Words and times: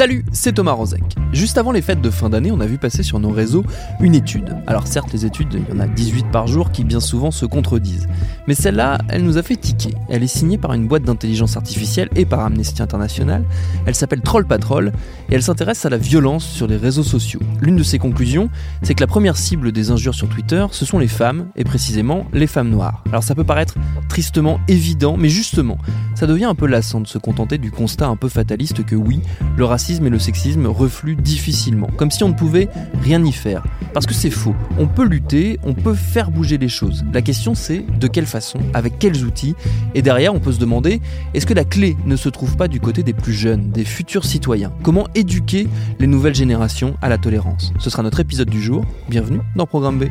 Salut, 0.00 0.24
c'est 0.32 0.54
Thomas 0.54 0.72
Rozek. 0.72 1.02
Juste 1.34 1.58
avant 1.58 1.72
les 1.72 1.82
fêtes 1.82 2.00
de 2.00 2.08
fin 2.08 2.30
d'année, 2.30 2.50
on 2.50 2.60
a 2.60 2.66
vu 2.66 2.78
passer 2.78 3.02
sur 3.02 3.20
nos 3.20 3.28
réseaux 3.28 3.66
une 4.00 4.14
étude. 4.14 4.56
Alors 4.66 4.86
certes, 4.86 5.12
les 5.12 5.26
études, 5.26 5.52
il 5.52 5.74
y 5.74 5.78
en 5.78 5.78
a 5.78 5.86
18 5.86 6.30
par 6.32 6.46
jour 6.46 6.72
qui 6.72 6.84
bien 6.84 7.00
souvent 7.00 7.30
se 7.30 7.44
contredisent. 7.44 8.08
Mais 8.46 8.54
celle-là, 8.54 8.96
elle 9.10 9.24
nous 9.24 9.36
a 9.36 9.42
fait 9.42 9.56
tiquer. 9.56 9.94
Elle 10.08 10.22
est 10.22 10.26
signée 10.26 10.56
par 10.56 10.72
une 10.72 10.88
boîte 10.88 11.02
d'intelligence 11.02 11.58
artificielle 11.58 12.08
et 12.16 12.24
par 12.24 12.40
Amnesty 12.40 12.80
International. 12.80 13.44
Elle 13.84 13.94
s'appelle 13.94 14.22
Troll 14.22 14.46
Patrol 14.46 14.90
et 15.28 15.34
elle 15.34 15.42
s'intéresse 15.42 15.84
à 15.84 15.90
la 15.90 15.98
violence 15.98 16.46
sur 16.46 16.66
les 16.66 16.78
réseaux 16.78 17.02
sociaux. 17.02 17.40
L'une 17.60 17.76
de 17.76 17.82
ses 17.82 17.98
conclusions, 17.98 18.48
c'est 18.80 18.94
que 18.94 19.02
la 19.02 19.06
première 19.06 19.36
cible 19.36 19.70
des 19.70 19.90
injures 19.90 20.14
sur 20.14 20.30
Twitter, 20.30 20.64
ce 20.70 20.86
sont 20.86 20.98
les 20.98 21.08
femmes, 21.08 21.48
et 21.56 21.64
précisément 21.64 22.24
les 22.32 22.46
femmes 22.46 22.70
noires. 22.70 23.04
Alors 23.10 23.22
ça 23.22 23.34
peut 23.34 23.44
paraître 23.44 23.74
tristement 24.08 24.60
évident, 24.66 25.18
mais 25.18 25.28
justement, 25.28 25.76
ça 26.14 26.26
devient 26.26 26.46
un 26.46 26.54
peu 26.54 26.66
lassant 26.66 27.02
de 27.02 27.06
se 27.06 27.18
contenter 27.18 27.58
du 27.58 27.70
constat 27.70 28.06
un 28.06 28.16
peu 28.16 28.30
fataliste 28.30 28.82
que 28.86 28.96
oui, 28.96 29.20
le 29.58 29.66
racisme 29.66 29.89
et 29.90 30.10
le 30.10 30.18
sexisme 30.18 30.66
refluent 30.66 31.16
difficilement, 31.16 31.88
comme 31.96 32.10
si 32.12 32.22
on 32.22 32.28
ne 32.28 32.34
pouvait 32.34 32.68
rien 33.02 33.24
y 33.24 33.32
faire. 33.32 33.64
Parce 33.92 34.06
que 34.06 34.14
c'est 34.14 34.30
faux. 34.30 34.54
On 34.78 34.86
peut 34.86 35.04
lutter, 35.04 35.58
on 35.64 35.74
peut 35.74 35.94
faire 35.94 36.30
bouger 36.30 36.58
les 36.58 36.68
choses. 36.68 37.04
La 37.12 37.22
question 37.22 37.54
c'est 37.56 37.84
de 37.98 38.06
quelle 38.06 38.26
façon, 38.26 38.60
avec 38.72 38.98
quels 38.98 39.24
outils, 39.24 39.56
et 39.94 40.02
derrière 40.02 40.32
on 40.32 40.38
peut 40.38 40.52
se 40.52 40.60
demander, 40.60 41.00
est-ce 41.34 41.46
que 41.46 41.54
la 41.54 41.64
clé 41.64 41.96
ne 42.06 42.14
se 42.14 42.28
trouve 42.28 42.56
pas 42.56 42.68
du 42.68 42.78
côté 42.78 43.02
des 43.02 43.12
plus 43.12 43.32
jeunes, 43.32 43.70
des 43.70 43.84
futurs 43.84 44.24
citoyens? 44.24 44.72
Comment 44.82 45.08
éduquer 45.14 45.66
les 45.98 46.06
nouvelles 46.06 46.36
générations 46.36 46.94
à 47.02 47.08
la 47.08 47.18
tolérance? 47.18 47.72
Ce 47.80 47.90
sera 47.90 48.04
notre 48.04 48.20
épisode 48.20 48.48
du 48.48 48.62
jour. 48.62 48.84
Bienvenue 49.08 49.40
dans 49.56 49.66
Programme 49.66 49.98
B. 49.98 50.04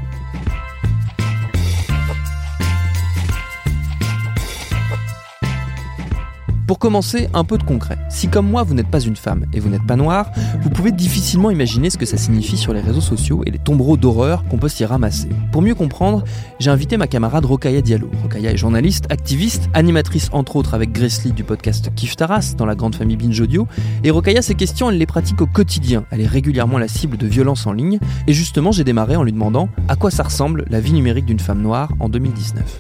Pour 6.70 6.78
commencer, 6.78 7.30
un 7.34 7.46
peu 7.46 7.58
de 7.58 7.64
concret. 7.64 7.98
Si 8.12 8.28
comme 8.28 8.48
moi 8.48 8.62
vous 8.62 8.76
n'êtes 8.76 8.92
pas 8.92 9.00
une 9.00 9.16
femme 9.16 9.48
et 9.54 9.60
vous 9.60 9.70
n'êtes 9.70 9.88
pas 9.88 9.96
noire, 9.96 10.30
vous 10.62 10.70
pouvez 10.70 10.92
difficilement 10.92 11.50
imaginer 11.50 11.90
ce 11.90 11.98
que 11.98 12.06
ça 12.06 12.16
signifie 12.16 12.58
sur 12.58 12.74
les 12.74 12.80
réseaux 12.80 13.02
sociaux 13.02 13.42
et 13.48 13.50
les 13.50 13.58
tombereaux 13.58 13.98
d'horreur 13.98 14.44
qu'on 14.44 14.60
peut 14.60 14.70
s'y 14.70 14.86
ramasser. 14.86 15.30
Pour 15.52 15.64
mieux 15.64 15.74
comprendre, 15.74 16.24
j'ai 16.60 16.70
invité 16.70 16.98
ma 16.98 17.08
camarade 17.08 17.44
Rokaya 17.44 17.82
Diallo. 17.82 18.12
Rokaya 18.22 18.52
est 18.52 18.58
journaliste, 18.58 19.06
activiste, 19.10 19.68
animatrice 19.74 20.30
entre 20.32 20.58
autres 20.58 20.76
avec 20.76 20.92
Grace 20.92 21.24
Lee 21.24 21.32
du 21.32 21.44
podcast 21.44 21.90
Kif 21.96 22.16
Taras 22.16 22.54
dans 22.56 22.68
la 22.68 22.76
grande 22.76 22.94
famille 22.94 23.18
Binge 23.18 23.42
Audio. 23.42 23.68
Et 24.04 24.12
Rokaya, 24.12 24.44
ces 24.44 24.54
questions, 24.54 24.92
elle 24.92 25.00
les 25.00 25.08
pratique 25.08 25.42
au 25.42 25.48
quotidien. 25.48 26.06
Elle 26.12 26.22
est 26.22 26.28
régulièrement 26.28 26.78
la 26.78 26.88
cible 26.88 27.18
de 27.18 27.26
violences 27.26 27.66
en 27.66 27.72
ligne. 27.72 27.98
Et 28.28 28.34
justement, 28.34 28.72
j'ai 28.72 28.84
démarré 28.84 29.16
en 29.16 29.24
lui 29.24 29.34
demandant 29.34 29.70
à 29.88 29.96
quoi 29.96 30.12
ça 30.12 30.22
ressemble 30.22 30.66
la 30.70 30.82
vie 30.82 30.94
numérique 30.94 31.26
d'une 31.26 31.40
femme 31.40 31.64
noire 31.64 31.90
en 32.00 32.10
2019. 32.10 32.80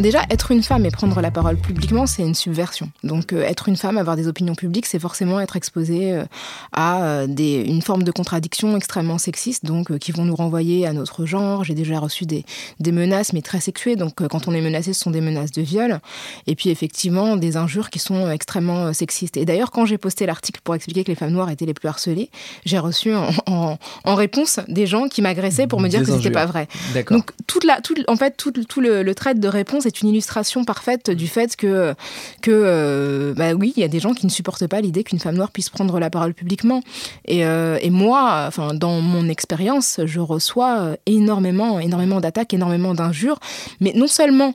Déjà, 0.00 0.22
être 0.30 0.52
une 0.52 0.62
femme 0.62 0.86
et 0.86 0.90
prendre 0.90 1.20
la 1.20 1.32
parole 1.32 1.56
publiquement, 1.56 2.06
c'est 2.06 2.22
une 2.22 2.34
subversion. 2.34 2.90
Donc, 3.02 3.32
euh, 3.32 3.42
être 3.42 3.68
une 3.68 3.76
femme, 3.76 3.98
avoir 3.98 4.14
des 4.14 4.28
opinions 4.28 4.54
publiques, 4.54 4.86
c'est 4.86 5.00
forcément 5.00 5.40
être 5.40 5.56
exposé 5.56 6.12
euh, 6.12 6.24
à 6.72 7.02
euh, 7.02 7.26
des, 7.26 7.62
une 7.62 7.82
forme 7.82 8.04
de 8.04 8.12
contradiction 8.12 8.76
extrêmement 8.76 9.18
sexiste, 9.18 9.64
donc 9.64 9.98
qui 9.98 10.12
vont 10.12 10.24
nous 10.24 10.36
renvoyer 10.36 10.86
à 10.86 10.92
notre 10.92 11.26
genre. 11.26 11.64
J'ai 11.64 11.74
déjà 11.74 11.98
reçu 11.98 12.26
des, 12.26 12.44
des, 12.78 12.92
menaces, 12.92 13.32
mais 13.32 13.42
très 13.42 13.58
sexuées. 13.58 13.96
Donc, 13.96 14.24
quand 14.28 14.46
on 14.46 14.54
est 14.54 14.60
menacé, 14.60 14.92
ce 14.92 15.00
sont 15.00 15.10
des 15.10 15.20
menaces 15.20 15.50
de 15.50 15.62
viol. 15.62 15.98
Et 16.46 16.54
puis, 16.54 16.70
effectivement, 16.70 17.36
des 17.36 17.56
injures 17.56 17.90
qui 17.90 17.98
sont 17.98 18.30
extrêmement 18.30 18.92
sexistes. 18.92 19.36
Et 19.36 19.44
d'ailleurs, 19.44 19.72
quand 19.72 19.84
j'ai 19.84 19.98
posté 19.98 20.26
l'article 20.26 20.60
pour 20.62 20.76
expliquer 20.76 21.02
que 21.02 21.10
les 21.10 21.16
femmes 21.16 21.32
noires 21.32 21.50
étaient 21.50 21.66
les 21.66 21.74
plus 21.74 21.88
harcelées, 21.88 22.30
j'ai 22.64 22.78
reçu 22.78 23.14
en, 23.14 23.30
en, 24.04 24.14
réponse 24.14 24.60
des 24.68 24.86
gens 24.86 25.08
qui 25.08 25.22
m'agressaient 25.22 25.66
pour 25.66 25.80
me 25.80 25.88
dire 25.88 26.00
que 26.00 26.12
c'était 26.12 26.30
pas 26.30 26.46
vrai. 26.46 26.68
Donc, 27.10 27.32
toute 27.48 27.64
la, 27.64 27.80
toute, 27.80 28.04
en 28.06 28.16
fait, 28.16 28.36
tout, 28.36 28.52
tout 28.52 28.80
le, 28.80 29.02
le 29.02 29.14
trait 29.16 29.34
de 29.34 29.48
réponse 29.48 29.86
c'est 29.88 30.02
une 30.02 30.10
illustration 30.10 30.64
parfaite 30.64 31.10
du 31.10 31.26
fait 31.26 31.56
que, 31.56 31.94
que 32.42 32.50
euh, 32.50 33.34
bah 33.34 33.54
oui, 33.54 33.72
il 33.76 33.80
y 33.80 33.84
a 33.84 33.88
des 33.88 34.00
gens 34.00 34.12
qui 34.12 34.26
ne 34.26 34.30
supportent 34.30 34.66
pas 34.66 34.82
l'idée 34.82 35.02
qu'une 35.02 35.18
femme 35.18 35.36
noire 35.36 35.50
puisse 35.50 35.70
prendre 35.70 35.98
la 35.98 36.10
parole 36.10 36.34
publiquement. 36.34 36.82
Et, 37.24 37.46
euh, 37.46 37.78
et 37.80 37.88
moi, 37.88 38.44
enfin, 38.46 38.74
dans 38.74 39.00
mon 39.00 39.28
expérience, 39.28 40.00
je 40.04 40.20
reçois 40.20 40.80
euh, 40.80 40.96
énormément, 41.06 41.80
énormément 41.80 42.20
d'attaques, 42.20 42.52
énormément 42.52 42.94
d'injures, 42.94 43.38
mais 43.80 43.92
non 43.94 44.08
seulement 44.08 44.54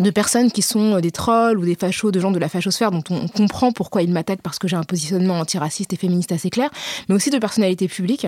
de 0.00 0.10
personnes 0.10 0.50
qui 0.50 0.62
sont 0.62 0.96
euh, 0.96 1.00
des 1.00 1.10
trolls 1.10 1.58
ou 1.58 1.64
des 1.64 1.74
fachos, 1.74 2.10
de 2.10 2.20
gens 2.20 2.30
de 2.30 2.38
la 2.38 2.48
fachosphère 2.48 2.90
dont 2.90 3.04
on 3.10 3.28
comprend 3.28 3.72
pourquoi 3.72 4.02
ils 4.02 4.10
m'attaquent 4.10 4.42
parce 4.42 4.58
que 4.58 4.68
j'ai 4.68 4.76
un 4.76 4.82
positionnement 4.82 5.38
antiraciste 5.38 5.92
et 5.92 5.96
féministe 5.96 6.32
assez 6.32 6.50
clair, 6.50 6.70
mais 7.08 7.14
aussi 7.14 7.30
de 7.30 7.38
personnalités 7.38 7.88
publiques 7.88 8.26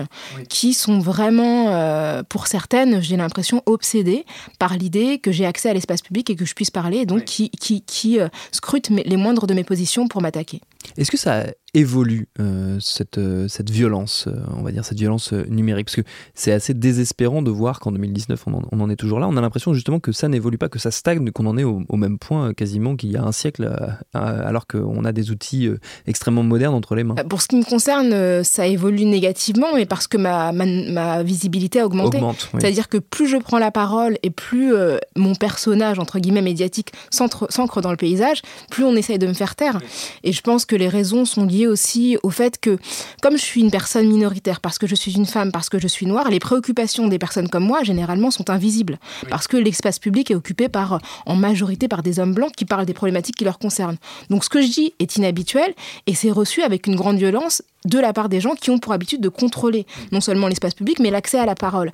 qui 0.49 0.73
sont 0.73 0.99
vraiment, 0.99 1.69
euh, 1.69 2.23
pour 2.27 2.47
certaines, 2.47 3.01
j'ai 3.01 3.17
l'impression, 3.17 3.61
obsédées 3.65 4.25
par 4.59 4.75
l'idée 4.75 5.19
que 5.19 5.31
j'ai 5.31 5.45
accès 5.45 5.69
à 5.69 5.73
l'espace 5.73 6.01
public 6.01 6.29
et 6.29 6.35
que 6.35 6.45
je 6.45 6.53
puisse 6.53 6.71
parler, 6.71 6.99
et 6.99 7.05
donc 7.05 7.25
qui, 7.25 7.49
qui, 7.49 7.81
qui 7.81 8.19
euh, 8.19 8.29
scrutent 8.51 8.89
les 8.89 9.17
moindres 9.17 9.47
de 9.47 9.53
mes 9.53 9.63
positions 9.63 10.07
pour 10.07 10.21
m'attaquer. 10.21 10.61
Est-ce 10.95 11.11
que 11.11 11.17
ça 11.17 11.45
évolue 11.73 12.27
euh, 12.39 12.77
cette, 12.79 13.17
euh, 13.17 13.47
cette 13.47 13.69
violence, 13.69 14.25
euh, 14.27 14.39
on 14.55 14.63
va 14.63 14.71
dire 14.71 14.85
cette 14.85 14.97
violence 14.97 15.33
numérique? 15.33 15.87
Parce 15.87 15.97
que 15.97 16.09
c'est 16.33 16.51
assez 16.51 16.73
désespérant 16.73 17.41
de 17.41 17.51
voir 17.51 17.79
qu'en 17.79 17.91
2019 17.91 18.45
on 18.47 18.81
en, 18.81 18.89
est 18.89 18.95
toujours 18.95 19.19
là. 19.19 19.27
On 19.27 19.37
a 19.37 19.41
l'impression 19.41 19.73
justement 19.73 19.99
que 19.99 20.11
ça 20.11 20.27
n'évolue 20.27 20.57
pas, 20.57 20.69
que 20.69 20.79
ça 20.79 20.91
stagne, 20.91 21.31
qu'on 21.31 21.45
en 21.45 21.57
est 21.57 21.63
au, 21.63 21.95
même 21.97 22.17
point 22.19 22.53
quasiment 22.53 22.95
qu'il 22.95 23.11
y 23.11 23.17
a 23.17 23.23
un 23.23 23.31
siècle, 23.31 23.69
alors 24.13 24.67
qu'on 24.67 25.03
a 25.03 25.11
des 25.11 25.31
outils 25.31 25.69
extrêmement 26.05 26.43
modernes 26.43 26.75
entre 26.75 26.95
les 26.95 27.03
mains. 27.03 27.15
Pour 27.29 27.41
ce 27.41 27.47
qui 27.47 27.57
me 27.57 27.63
concerne, 27.63 28.43
ça 28.43 28.67
évolue 28.67 29.05
négativement, 29.05 29.67
mais 29.75 29.85
parce 29.85 30.07
que 30.07 30.17
ma, 30.17 30.51
ma, 30.51 31.23
visibilité 31.23 31.79
a 31.79 31.85
augmenté. 31.85 32.19
C'est-à-dire 32.51 32.87
que 32.87 32.97
plus 32.97 33.27
je 33.27 33.37
prends 33.37 33.59
la 33.59 33.71
parole 33.71 34.17
et 34.23 34.29
plus 34.29 34.73
mon 35.15 35.35
personnage, 35.35 35.99
entre 35.99 36.19
guillemets, 36.19 36.41
médiatique 36.41 36.91
s'ancre 37.09 37.81
dans 37.81 37.91
le 37.91 37.97
paysage, 37.97 38.41
plus 38.69 38.83
on 38.83 38.95
essaye 38.95 39.19
de 39.19 39.27
me 39.27 39.33
faire 39.33 39.55
taire. 39.55 39.79
Et 40.23 40.31
je 40.31 40.41
pense 40.41 40.65
que 40.65 40.75
les 40.77 40.89
raisons 40.89 41.25
sont 41.25 41.45
liées 41.45 41.67
aussi 41.67 42.17
au 42.23 42.29
fait 42.29 42.59
que, 42.59 42.77
comme 43.21 43.37
je 43.37 43.43
suis 43.43 43.61
une 43.61 43.71
personne 43.71 44.07
minoritaire, 44.07 44.61
parce 44.61 44.77
que 44.77 44.87
je 44.87 44.95
suis 44.95 45.13
une 45.13 45.25
femme, 45.25 45.51
parce 45.51 45.69
que 45.69 45.79
je 45.79 45.87
suis 45.87 46.05
noire, 46.05 46.29
les 46.29 46.39
préoccupations 46.39 47.07
des 47.07 47.19
personnes 47.19 47.49
comme 47.49 47.65
moi, 47.65 47.83
généralement, 47.83 48.31
sont 48.31 48.49
invisibles. 48.49 48.99
Parce 49.29 49.47
que 49.47 49.57
l'espace 49.57 49.99
public 49.99 50.31
est 50.31 50.35
occupé 50.35 50.69
par, 50.69 50.99
en 51.25 51.35
majorité 51.35 51.87
par 51.87 52.03
des 52.03 52.19
hommes 52.19 52.33
blancs 52.33 52.53
qui 52.55 52.65
parlent 52.65 52.85
des 52.85 52.93
problématiques 52.93 53.35
qui 53.35 53.43
leur 53.43 53.59
concernent. 53.59 53.97
Donc 54.29 54.43
ce 54.43 54.49
que 54.49 54.61
je 54.61 54.67
dis 54.67 54.93
est 54.99 55.17
inhabituel 55.17 55.73
et 56.05 56.13
c'est 56.13 56.31
reçu 56.31 56.61
avec 56.61 56.87
une 56.87 56.95
grande 56.95 57.17
violence 57.17 57.61
de 57.87 57.99
la 57.99 58.13
part 58.13 58.29
des 58.29 58.39
gens 58.39 58.55
qui 58.55 58.69
ont 58.69 58.77
pour 58.77 58.93
habitude 58.93 59.21
de 59.21 59.29
contrôler 59.29 59.85
non 60.11 60.21
seulement 60.21 60.47
l'espace 60.47 60.73
public, 60.73 60.99
mais 60.99 61.09
l'accès 61.09 61.39
à 61.39 61.45
la 61.45 61.55
parole. 61.55 61.91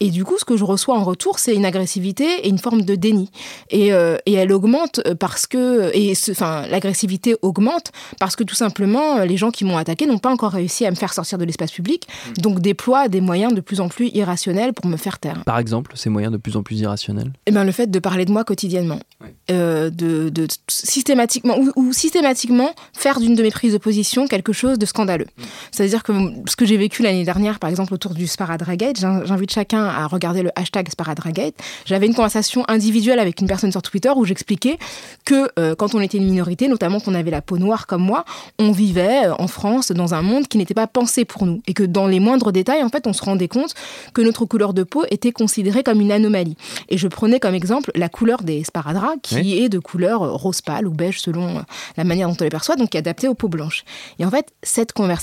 Et 0.00 0.10
du 0.10 0.24
coup, 0.24 0.38
ce 0.38 0.44
que 0.44 0.56
je 0.56 0.64
reçois 0.64 0.96
en 0.96 1.04
retour, 1.04 1.38
c'est 1.38 1.54
une 1.54 1.64
agressivité 1.64 2.24
et 2.44 2.48
une 2.48 2.58
forme 2.58 2.82
de 2.82 2.94
déni. 2.94 3.30
Et, 3.70 3.92
euh, 3.92 4.16
et 4.26 4.34
elle 4.34 4.52
augmente 4.52 5.00
parce 5.18 5.46
que, 5.46 5.90
et 5.94 6.14
enfin, 6.30 6.66
l'agressivité 6.70 7.36
augmente 7.42 7.92
parce 8.18 8.36
que 8.36 8.44
tout 8.44 8.54
simplement, 8.54 9.20
les 9.20 9.36
gens 9.36 9.50
qui 9.50 9.64
m'ont 9.64 9.76
attaqué 9.76 10.06
n'ont 10.06 10.18
pas 10.18 10.30
encore 10.30 10.52
réussi 10.52 10.86
à 10.86 10.90
me 10.90 10.96
faire 10.96 11.12
sortir 11.12 11.38
de 11.38 11.44
l'espace 11.44 11.72
public, 11.72 12.06
donc 12.38 12.60
déploient 12.60 13.08
des 13.08 13.20
moyens 13.20 13.54
de 13.54 13.60
plus 13.60 13.80
en 13.80 13.88
plus 13.88 14.08
irrationnels 14.08 14.72
pour 14.72 14.86
me 14.86 14.96
faire 14.96 15.18
taire. 15.18 15.42
Par 15.44 15.58
exemple, 15.58 15.92
ces 15.96 16.10
moyens 16.10 16.32
de 16.32 16.38
plus 16.38 16.56
en 16.56 16.62
plus 16.62 16.80
irrationnels? 16.80 17.32
Eh 17.46 17.50
ben, 17.50 17.64
le 17.64 17.72
fait 17.72 17.90
de 17.90 17.98
parler 17.98 18.24
de 18.24 18.32
moi 18.32 18.44
quotidiennement, 18.44 19.00
euh, 19.50 19.90
de, 19.90 20.28
de, 20.28 20.46
systématiquement 20.68 21.58
ou, 21.58 21.72
ou 21.76 21.92
systématiquement 21.92 22.70
faire 22.92 23.20
d'une 23.20 23.34
de 23.34 23.42
mes 23.42 23.50
prises 23.50 23.72
de 23.72 23.78
position 23.78 24.26
quelque 24.26 24.52
chose 24.52 24.78
de 24.78 24.86
scandaleux. 24.86 25.26
C'est-à-dire 25.70 26.02
que 26.02 26.12
ce 26.46 26.56
que 26.56 26.66
j'ai 26.66 26.76
vécu 26.76 27.02
l'année 27.02 27.24
dernière, 27.24 27.58
par 27.58 27.70
exemple, 27.70 27.94
autour 27.94 28.14
du 28.14 28.26
Sparadragate, 28.26 28.98
j'invite 28.98 29.52
chacun 29.52 29.84
à 29.84 30.06
regarder 30.06 30.42
le 30.42 30.50
hashtag 30.56 30.88
Sparadragate. 30.90 31.54
J'avais 31.86 32.06
une 32.06 32.14
conversation 32.14 32.64
individuelle 32.68 33.18
avec 33.18 33.40
une 33.40 33.46
personne 33.46 33.72
sur 33.72 33.82
Twitter 33.82 34.10
où 34.14 34.24
j'expliquais 34.24 34.78
que 35.24 35.48
euh, 35.58 35.74
quand 35.74 35.94
on 35.94 36.00
était 36.00 36.18
une 36.18 36.26
minorité, 36.26 36.68
notamment 36.68 37.00
qu'on 37.00 37.14
avait 37.14 37.30
la 37.30 37.42
peau 37.42 37.58
noire 37.58 37.86
comme 37.86 38.02
moi, 38.02 38.24
on 38.58 38.72
vivait 38.72 39.26
euh, 39.26 39.34
en 39.38 39.48
France 39.48 39.92
dans 39.92 40.14
un 40.14 40.22
monde 40.22 40.46
qui 40.48 40.58
n'était 40.58 40.74
pas 40.74 40.86
pensé 40.86 41.24
pour 41.24 41.46
nous. 41.46 41.62
Et 41.66 41.74
que 41.74 41.82
dans 41.82 42.06
les 42.06 42.20
moindres 42.20 42.52
détails, 42.52 42.82
en 42.82 42.88
fait, 42.88 43.06
on 43.06 43.12
se 43.12 43.24
rendait 43.24 43.48
compte 43.48 43.74
que 44.12 44.20
notre 44.20 44.44
couleur 44.44 44.74
de 44.74 44.82
peau 44.82 45.04
était 45.10 45.32
considérée 45.32 45.82
comme 45.82 46.00
une 46.00 46.12
anomalie. 46.12 46.56
Et 46.88 46.98
je 46.98 47.08
prenais 47.08 47.40
comme 47.40 47.54
exemple 47.54 47.90
la 47.94 48.08
couleur 48.08 48.42
des 48.42 48.64
sparadras, 48.64 49.14
qui 49.22 49.58
est 49.58 49.68
de 49.68 49.78
couleur 49.78 50.20
rose 50.34 50.60
pâle 50.60 50.86
ou 50.86 50.92
beige 50.92 51.20
selon 51.20 51.58
euh, 51.58 51.60
la 51.96 52.04
manière 52.04 52.28
dont 52.28 52.36
on 52.38 52.44
les 52.44 52.50
perçoit, 52.50 52.76
donc 52.76 52.90
qui 52.90 52.96
est 52.96 53.00
adaptée 53.00 53.28
aux 53.28 53.34
peaux 53.34 53.48
blanches. 53.48 53.84
Et 54.18 54.24
en 54.24 54.30
fait, 54.30 54.52
cette 54.62 54.92
conversation 54.92 55.21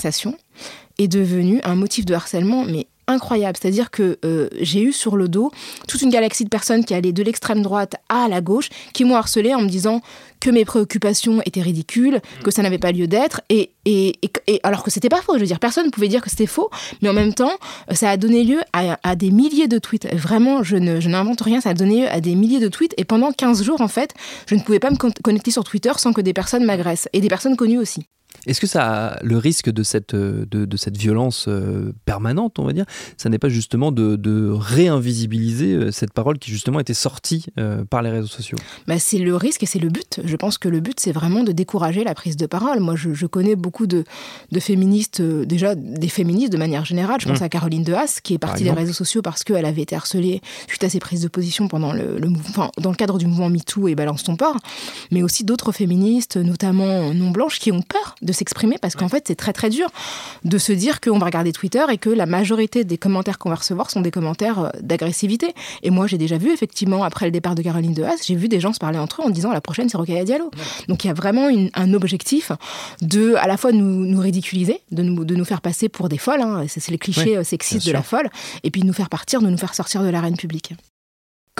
est 0.98 1.08
devenu 1.08 1.60
un 1.64 1.74
motif 1.74 2.04
de 2.04 2.14
harcèlement, 2.14 2.64
mais 2.64 2.86
incroyable. 3.10 3.58
C'est-à-dire 3.60 3.90
que 3.90 4.18
euh, 4.24 4.48
j'ai 4.60 4.82
eu 4.82 4.92
sur 4.92 5.16
le 5.16 5.28
dos 5.28 5.50
toute 5.88 6.02
une 6.02 6.10
galaxie 6.10 6.44
de 6.44 6.48
personnes 6.48 6.84
qui 6.84 6.94
allaient 6.94 7.12
de 7.12 7.22
l'extrême 7.22 7.62
droite 7.62 7.96
à 8.08 8.28
la 8.28 8.40
gauche, 8.40 8.68
qui 8.94 9.04
m'ont 9.04 9.16
harcelé 9.16 9.54
en 9.54 9.60
me 9.60 9.68
disant 9.68 10.00
que 10.38 10.48
mes 10.50 10.64
préoccupations 10.64 11.42
étaient 11.44 11.60
ridicules, 11.60 12.20
que 12.42 12.50
ça 12.50 12.62
n'avait 12.62 12.78
pas 12.78 12.92
lieu 12.92 13.06
d'être, 13.06 13.42
et, 13.50 13.72
et, 13.84 14.18
et, 14.46 14.60
alors 14.62 14.82
que 14.82 14.90
c'était 14.90 15.10
pas 15.10 15.20
faux. 15.20 15.34
Je 15.34 15.40
veux 15.40 15.46
dire, 15.46 15.58
personne 15.58 15.86
ne 15.86 15.90
pouvait 15.90 16.08
dire 16.08 16.22
que 16.22 16.30
c'était 16.30 16.46
faux, 16.46 16.70
mais 17.02 17.10
en 17.10 17.12
même 17.12 17.34
temps, 17.34 17.52
ça 17.90 18.08
a 18.08 18.16
donné 18.16 18.44
lieu 18.44 18.60
à, 18.72 18.98
à 19.02 19.16
des 19.16 19.30
milliers 19.30 19.68
de 19.68 19.78
tweets. 19.78 20.08
Vraiment, 20.14 20.62
je, 20.62 20.76
ne, 20.76 20.98
je 20.98 21.10
n'invente 21.10 21.42
rien, 21.42 21.60
ça 21.60 21.70
a 21.70 21.74
donné 21.74 22.02
lieu 22.02 22.08
à 22.08 22.20
des 22.20 22.34
milliers 22.34 22.60
de 22.60 22.68
tweets, 22.68 22.94
et 22.96 23.04
pendant 23.04 23.32
15 23.32 23.62
jours, 23.62 23.82
en 23.82 23.88
fait, 23.88 24.14
je 24.46 24.54
ne 24.54 24.60
pouvais 24.60 24.78
pas 24.78 24.90
me 24.90 24.96
connecter 24.96 25.50
sur 25.50 25.64
Twitter 25.64 25.92
sans 25.96 26.14
que 26.14 26.22
des 26.22 26.32
personnes 26.32 26.64
m'agressent, 26.64 27.08
et 27.12 27.20
des 27.20 27.28
personnes 27.28 27.56
connues 27.56 27.78
aussi. 27.78 28.06
Est-ce 28.46 28.60
que 28.60 28.66
ça 28.66 29.06
a 29.08 29.22
le 29.22 29.36
risque 29.36 29.70
de 29.70 29.82
cette, 29.82 30.14
de, 30.14 30.44
de 30.44 30.76
cette 30.76 30.96
violence 30.96 31.46
euh, 31.48 31.92
permanente, 32.04 32.58
on 32.58 32.64
va 32.64 32.72
dire, 32.72 32.86
ça 33.16 33.28
n'est 33.28 33.38
pas 33.38 33.48
justement 33.48 33.92
de, 33.92 34.16
de 34.16 34.50
réinvisibiliser 34.50 35.74
euh, 35.74 35.90
cette 35.90 36.12
parole 36.12 36.38
qui 36.38 36.50
justement 36.50 36.80
était 36.80 36.94
sortie 36.94 37.46
euh, 37.58 37.84
par 37.84 38.02
les 38.02 38.10
réseaux 38.10 38.28
sociaux? 38.28 38.58
Bah, 38.86 38.98
C'est 38.98 39.18
le 39.18 39.36
risque 39.36 39.62
et 39.62 39.66
c'est 39.66 39.78
le 39.78 39.88
but. 39.88 40.20
Je 40.24 40.36
pense 40.36 40.58
que 40.58 40.68
le 40.68 40.80
but, 40.80 40.98
c'est 40.98 41.12
vraiment 41.12 41.42
de 41.42 41.52
décourager 41.52 42.04
la 42.04 42.14
prise 42.14 42.36
de 42.36 42.46
parole. 42.46 42.80
Moi, 42.80 42.96
je, 42.96 43.12
je 43.12 43.26
connais 43.26 43.56
beaucoup 43.56 43.86
de, 43.86 44.04
de 44.50 44.60
féministes, 44.60 45.20
déjà 45.20 45.74
des 45.74 46.08
féministes 46.08 46.52
de 46.52 46.58
manière 46.58 46.84
générale. 46.84 47.20
Je 47.20 47.28
pense 47.28 47.40
mmh. 47.40 47.44
à 47.44 47.48
Caroline 47.48 47.84
de 47.84 47.92
Haas, 47.92 48.20
qui 48.22 48.34
est 48.34 48.38
partie 48.38 48.64
des 48.64 48.70
réseaux 48.72 48.92
sociaux 48.92 49.22
parce 49.22 49.44
qu'elle 49.44 49.64
avait 49.64 49.82
été 49.82 49.94
harcelée 49.96 50.40
suite 50.68 50.84
à 50.84 50.88
ses 50.88 50.98
prises 50.98 51.22
de 51.22 51.28
position 51.28 51.68
pendant 51.68 51.92
le, 51.92 52.18
le 52.18 52.28
enfin, 52.48 52.70
dans 52.78 52.90
le 52.90 52.96
cadre 52.96 53.18
du 53.18 53.26
mouvement 53.26 53.50
MeToo 53.50 53.88
et 53.88 53.94
Balance 53.94 54.24
ton 54.24 54.36
port, 54.36 54.56
mais 55.10 55.22
aussi 55.22 55.44
d'autres 55.44 55.72
féministes, 55.72 56.36
notamment 56.36 57.12
non 57.14 57.30
blanches, 57.30 57.58
qui 57.58 57.72
ont 57.72 57.82
peur 57.82 58.14
de 58.22 58.29
s'exprimer 58.32 58.76
parce 58.80 58.94
qu'en 58.94 59.08
fait, 59.08 59.24
c'est 59.26 59.34
très 59.34 59.52
très 59.52 59.70
dur 59.70 59.88
de 60.44 60.58
se 60.58 60.72
dire 60.72 61.00
qu'on 61.00 61.18
va 61.18 61.26
regarder 61.26 61.52
Twitter 61.52 61.84
et 61.90 61.98
que 61.98 62.10
la 62.10 62.26
majorité 62.26 62.84
des 62.84 62.98
commentaires 62.98 63.38
qu'on 63.38 63.50
va 63.50 63.56
recevoir 63.56 63.90
sont 63.90 64.00
des 64.00 64.10
commentaires 64.10 64.60
euh, 64.60 64.68
d'agressivité. 64.80 65.54
Et 65.82 65.90
moi, 65.90 66.06
j'ai 66.06 66.18
déjà 66.18 66.38
vu, 66.38 66.52
effectivement, 66.52 67.04
après 67.04 67.26
le 67.26 67.32
départ 67.32 67.54
de 67.54 67.62
Caroline 67.62 67.94
de 67.94 68.02
Haas, 68.02 68.22
j'ai 68.26 68.34
vu 68.34 68.48
des 68.48 68.60
gens 68.60 68.72
se 68.72 68.78
parler 68.78 68.98
entre 68.98 69.22
eux 69.22 69.24
en 69.24 69.30
disant 69.30 69.52
la 69.52 69.60
prochaine, 69.60 69.88
c'est 69.88 69.96
Rokhaya 69.96 70.24
Diallo. 70.24 70.50
Donc 70.88 71.04
il 71.04 71.08
y 71.08 71.10
a 71.10 71.14
vraiment 71.14 71.48
un 71.74 71.94
objectif 71.94 72.52
de 73.02 73.34
à 73.34 73.46
la 73.46 73.56
fois 73.56 73.72
nous, 73.72 74.06
nous 74.06 74.20
ridiculiser, 74.20 74.80
de 74.90 75.02
nous, 75.02 75.24
de 75.24 75.34
nous 75.34 75.44
faire 75.44 75.60
passer 75.60 75.88
pour 75.88 76.08
des 76.08 76.18
folles, 76.18 76.40
hein, 76.40 76.64
c'est 76.68 76.90
les 76.90 76.98
clichés 76.98 77.36
euh, 77.36 77.44
sexistes 77.44 77.86
de 77.86 77.92
la 77.92 78.02
folle, 78.02 78.28
et 78.62 78.70
puis 78.70 78.82
de 78.82 78.86
nous 78.86 78.92
faire 78.92 79.08
partir, 79.08 79.40
de 79.40 79.48
nous 79.48 79.58
faire 79.58 79.74
sortir 79.74 80.02
de 80.02 80.08
l'arène 80.08 80.36
publique. 80.36 80.74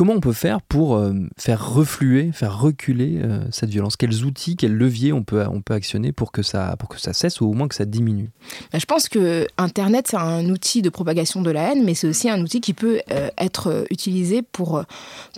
Comment 0.00 0.14
on 0.14 0.20
peut 0.20 0.32
faire 0.32 0.62
pour 0.62 0.96
euh, 0.96 1.12
faire 1.36 1.74
refluer, 1.74 2.32
faire 2.32 2.58
reculer 2.58 3.20
euh, 3.22 3.44
cette 3.50 3.68
violence? 3.68 3.96
Quels 3.98 4.24
outils, 4.24 4.56
quels 4.56 4.74
leviers 4.74 5.12
on 5.12 5.22
peut, 5.22 5.44
on 5.46 5.60
peut 5.60 5.74
actionner 5.74 6.10
pour 6.10 6.32
que, 6.32 6.42
ça, 6.42 6.74
pour 6.78 6.88
que 6.88 6.98
ça 6.98 7.12
cesse 7.12 7.42
ou 7.42 7.50
au 7.50 7.52
moins 7.52 7.68
que 7.68 7.74
ça 7.74 7.84
diminue? 7.84 8.30
Bah, 8.72 8.78
Je 8.78 8.86
pense 8.86 9.10
que 9.10 9.46
Internet, 9.58 10.06
c'est 10.08 10.16
un 10.16 10.48
outil 10.48 10.80
de 10.80 10.88
propagation 10.88 11.42
de 11.42 11.50
la 11.50 11.72
haine, 11.72 11.84
mais 11.84 11.92
c'est 11.92 12.08
aussi 12.08 12.30
un 12.30 12.40
outil 12.40 12.62
qui 12.62 12.72
peut 12.72 13.02
euh, 13.10 13.28
être 13.36 13.84
utilisé 13.90 14.40
pour, 14.40 14.82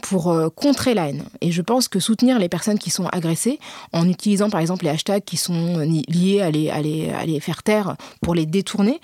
pour 0.02 0.32
contrer 0.54 0.94
la 0.94 1.08
haine. 1.08 1.24
Et 1.40 1.50
je 1.50 1.60
pense 1.60 1.88
que 1.88 1.98
soutenir 1.98 2.38
les 2.38 2.48
personnes 2.48 2.78
qui 2.78 2.90
sont 2.90 3.08
agressées, 3.08 3.58
en 3.92 4.08
utilisant 4.08 4.48
par 4.48 4.60
exemple 4.60 4.84
les 4.84 4.90
hashtags 4.92 5.24
qui 5.24 5.38
sont 5.38 5.78
liés 5.78 6.40
à 6.40 6.52
les, 6.52 6.70
à 6.70 6.80
les, 6.80 7.10
à 7.10 7.26
les 7.26 7.40
faire 7.40 7.64
taire 7.64 7.96
pour 8.20 8.36
les 8.36 8.46
détourner, 8.46 9.00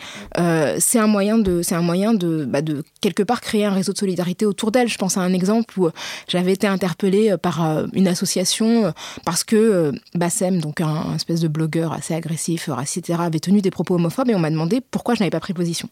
c'est 0.78 1.00
un 1.00 1.08
moyen, 1.08 1.36
de, 1.36 1.62
un 1.68 1.82
moyen 1.82 2.14
de, 2.14 2.44
bah, 2.44 2.62
de 2.62 2.84
quelque 3.00 3.24
part 3.24 3.40
créer 3.40 3.64
un 3.64 3.72
réseau 3.72 3.92
de 3.92 3.98
solidarité 3.98 4.46
autour 4.46 4.70
d'elle. 4.70 4.86
Je 4.86 4.98
pense 4.98 5.16
à 5.16 5.22
un 5.22 5.32
exemple 5.32 5.47
exemple 5.48 5.80
où 5.80 5.88
j'avais 6.28 6.52
été 6.52 6.66
interpellée 6.66 7.32
euh, 7.32 7.36
par 7.36 7.64
euh, 7.64 7.86
une 7.92 8.08
association 8.08 8.86
euh, 8.86 8.90
parce 9.24 9.44
que 9.44 9.92
Bassem, 10.14 10.60
donc 10.60 10.80
un, 10.80 11.14
espèce 11.14 11.40
de 11.40 11.48
blogueur 11.48 11.92
assez 11.92 12.14
agressif, 12.14 12.68
raciste, 12.68 13.08
etc., 13.08 13.20
avait 13.22 13.40
tenu 13.40 13.60
des 13.60 13.70
propos 13.70 13.94
homophobes 13.94 14.30
et 14.30 14.34
on 14.34 14.38
m'a 14.38 14.50
demandé 14.50 14.80
pourquoi 14.90 15.14
je 15.14 15.20
n'avais 15.20 15.30
pas 15.30 15.40
pris 15.40 15.54
position 15.54 15.88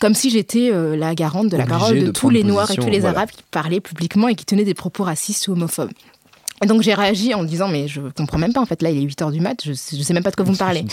comme 0.00 0.14
si 0.14 0.30
j'étais 0.30 0.70
la 0.96 1.16
garante 1.16 1.48
de 1.48 1.56
la 1.56 1.66
parole 1.66 1.98
de, 1.98 2.10
tous 2.12 2.30
les 2.30 2.44
Noirs 2.44 2.70
et 2.70 2.76
tous 2.76 2.88
les 2.88 3.04
Arabes 3.04 3.30
qui 3.30 3.42
parlaient 3.50 3.80
publiquement 3.80 4.28
et 4.28 4.36
qui 4.36 4.44
tenaient 4.44 4.64
des 4.64 4.72
propos 4.72 5.02
racistes 5.02 5.48
ou 5.48 5.52
homophobes. 5.54 5.90
Et 6.62 6.66
donc 6.66 6.82
j'ai 6.82 6.94
réagi 6.94 7.34
en 7.34 7.44
disant 7.44 7.68
mais 7.68 7.88
je 7.88 8.00
comprends 8.16 8.38
même 8.38 8.52
pas 8.52 8.60
en 8.60 8.66
fait 8.66 8.82
là 8.82 8.90
il 8.90 9.02
est 9.02 9.06
8h 9.06 9.32
du 9.32 9.40
mat 9.40 9.62
je, 9.64 9.72
je 9.72 10.02
sais 10.02 10.14
même 10.14 10.22
pas 10.22 10.30
de 10.30 10.36
quoi 10.36 10.44
vous 10.44 10.52
me 10.52 10.56
parlez. 10.56 10.84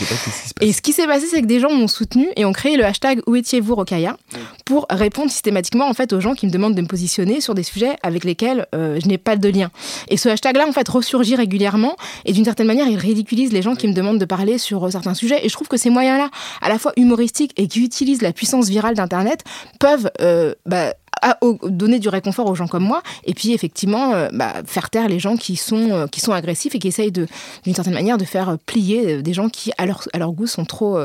et 0.62 0.74
ce 0.74 0.82
qui 0.82 0.94
s'est 0.94 1.08
passé 1.08 1.26
c'est 1.30 1.42
que 1.42 1.48
des 1.48 1.60
gens 1.60 1.72
m'ont 1.72 1.88
soutenu 1.88 2.28
et 2.36 2.46
ont 2.46 2.54
créé 2.54 2.78
le 2.78 2.86
hashtag 2.86 3.22
où 3.28 3.36
étiez-vous 3.36 3.76
Rokaya 3.76 4.18
pour 4.66 4.86
répondre 4.90 5.32
systématiquement 5.32 5.88
en 5.88 5.94
fait 5.94 6.14
aux 6.14 6.20
gens 6.20 6.34
qui 6.34 6.46
me 6.48 6.52
demandent 6.52 6.76
de 6.76 6.82
me 6.82 6.88
positionner 6.88 7.42
sur 7.42 7.56
des 7.56 7.64
sujets 7.64 7.96
avec 8.04 8.24
lesquels 8.24 8.68
euh, 8.76 9.00
je 9.02 9.08
n'ai 9.08 9.18
pas 9.18 9.36
de 9.36 9.50
lien. 9.50 9.70
Et 10.10 10.18
ce 10.18 10.30
hashtag 10.30 10.58
là 10.58 10.68
en 10.68 10.72
fait 10.72 10.88
ressurgit 10.88 11.36
régulièrement 11.36 11.96
et 12.26 12.34
d'une 12.34 12.46
certaine 12.46 12.68
manière 12.68 12.88
il 12.88 12.98
ridiculise 12.98 13.52
les 13.52 13.62
gens 13.62 13.76
qui 13.76 13.88
me 13.88 13.94
demandent 13.94 14.20
de 14.20 14.26
parler 14.26 14.58
sur 14.58 14.86
euh, 14.86 14.92
certains 14.92 15.14
sujets 15.14 15.46
et 15.46 15.50
je 15.50 15.54
trouve 15.54 15.68
que 15.68 15.78
ces 15.78 15.90
moyens 15.90 16.18
là 16.18 16.30
à 16.62 16.70
la 16.70 16.80
fois 16.80 16.94
humoristiques 16.98 17.54
et 17.58 17.68
qui 17.68 17.84
utilisent 17.84 18.22
la 18.22 18.34
puissance 18.34 18.70
virale 18.70 18.96
d'internet 18.96 19.44
peuvent 19.80 20.10
euh, 20.22 20.54
bah, 20.66 20.94
à, 21.26 21.40
donner 21.64 21.98
du 21.98 22.08
réconfort 22.08 22.48
aux 22.48 22.56
gens 22.56 22.68
comme 22.68 22.84
moi, 22.84 23.02
et 23.26 23.34
puis 23.34 23.54
effectivement 23.54 24.14
euh, 24.14 24.30
bah, 24.32 24.54
faire 24.66 24.92
taire 24.92 25.08
les 25.08 25.20
gens 25.20 25.38
qui 25.38 25.56
sont, 25.56 25.92
euh, 25.92 26.08
qui 26.08 26.20
sont 26.20 26.34
agressifs 26.34 26.76
et 26.76 26.80
qui 26.80 26.88
essayent 26.88 27.12
d'une 27.12 27.28
certaine 27.74 27.96
manière 27.96 28.20
de 28.20 28.26
faire 28.26 28.58
plier 28.66 29.24
des 29.24 29.34
gens 29.34 29.50
qui, 29.50 29.72
à 29.80 29.88
leur, 29.88 30.04
à 30.14 30.20
leur 30.20 30.32
goût, 30.34 30.46
sont 30.46 30.66
trop, 30.66 31.00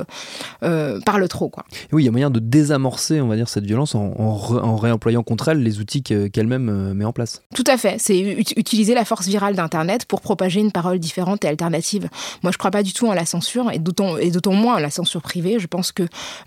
euh, 0.62 1.00
parlent 1.06 1.28
trop. 1.28 1.48
Quoi. 1.48 1.64
oui, 1.92 2.02
il 2.02 2.06
y 2.06 2.08
a 2.08 2.10
moyen 2.10 2.30
de 2.30 2.38
désamorcer, 2.38 3.20
on 3.20 3.28
va 3.28 3.36
dire, 3.36 3.48
cette 3.48 3.64
violence 3.64 3.94
en, 3.94 4.12
en, 4.18 4.76
réemployant 4.76 5.22
contre 5.22 5.48
elle 5.48 5.62
les 5.62 5.80
outils 5.80 6.02
qu'elle-même 6.02 6.92
met 6.92 7.04
en 7.04 7.12
place. 7.12 7.42
Tout 7.54 7.64
à 7.66 7.78
fait. 7.78 7.96
C'est 7.98 8.18
utiliser 8.18 8.94
la 8.94 9.04
force 9.04 9.26
virale 9.26 9.54
d'Internet 9.54 10.04
pour 10.04 10.20
propager 10.20 10.60
une 10.60 10.72
parole 10.72 10.98
différente 10.98 11.44
et 11.44 11.48
alternative. 11.48 12.08
Moi, 12.42 12.50
je 12.52 12.56
ne 12.56 12.58
crois 12.58 12.70
pas 12.70 12.82
du 12.82 12.92
tout 12.92 13.06
en 13.06 13.14
la 13.14 13.24
censure, 13.24 13.70
et 13.70 13.78
d'autant 13.78 14.52
moins 14.52 14.76
en 14.76 14.80
la 14.80 14.90
censure 14.90 15.22
privée. 15.22 15.58
Je 15.58 15.66
pense 15.66 15.92
que 15.92 16.02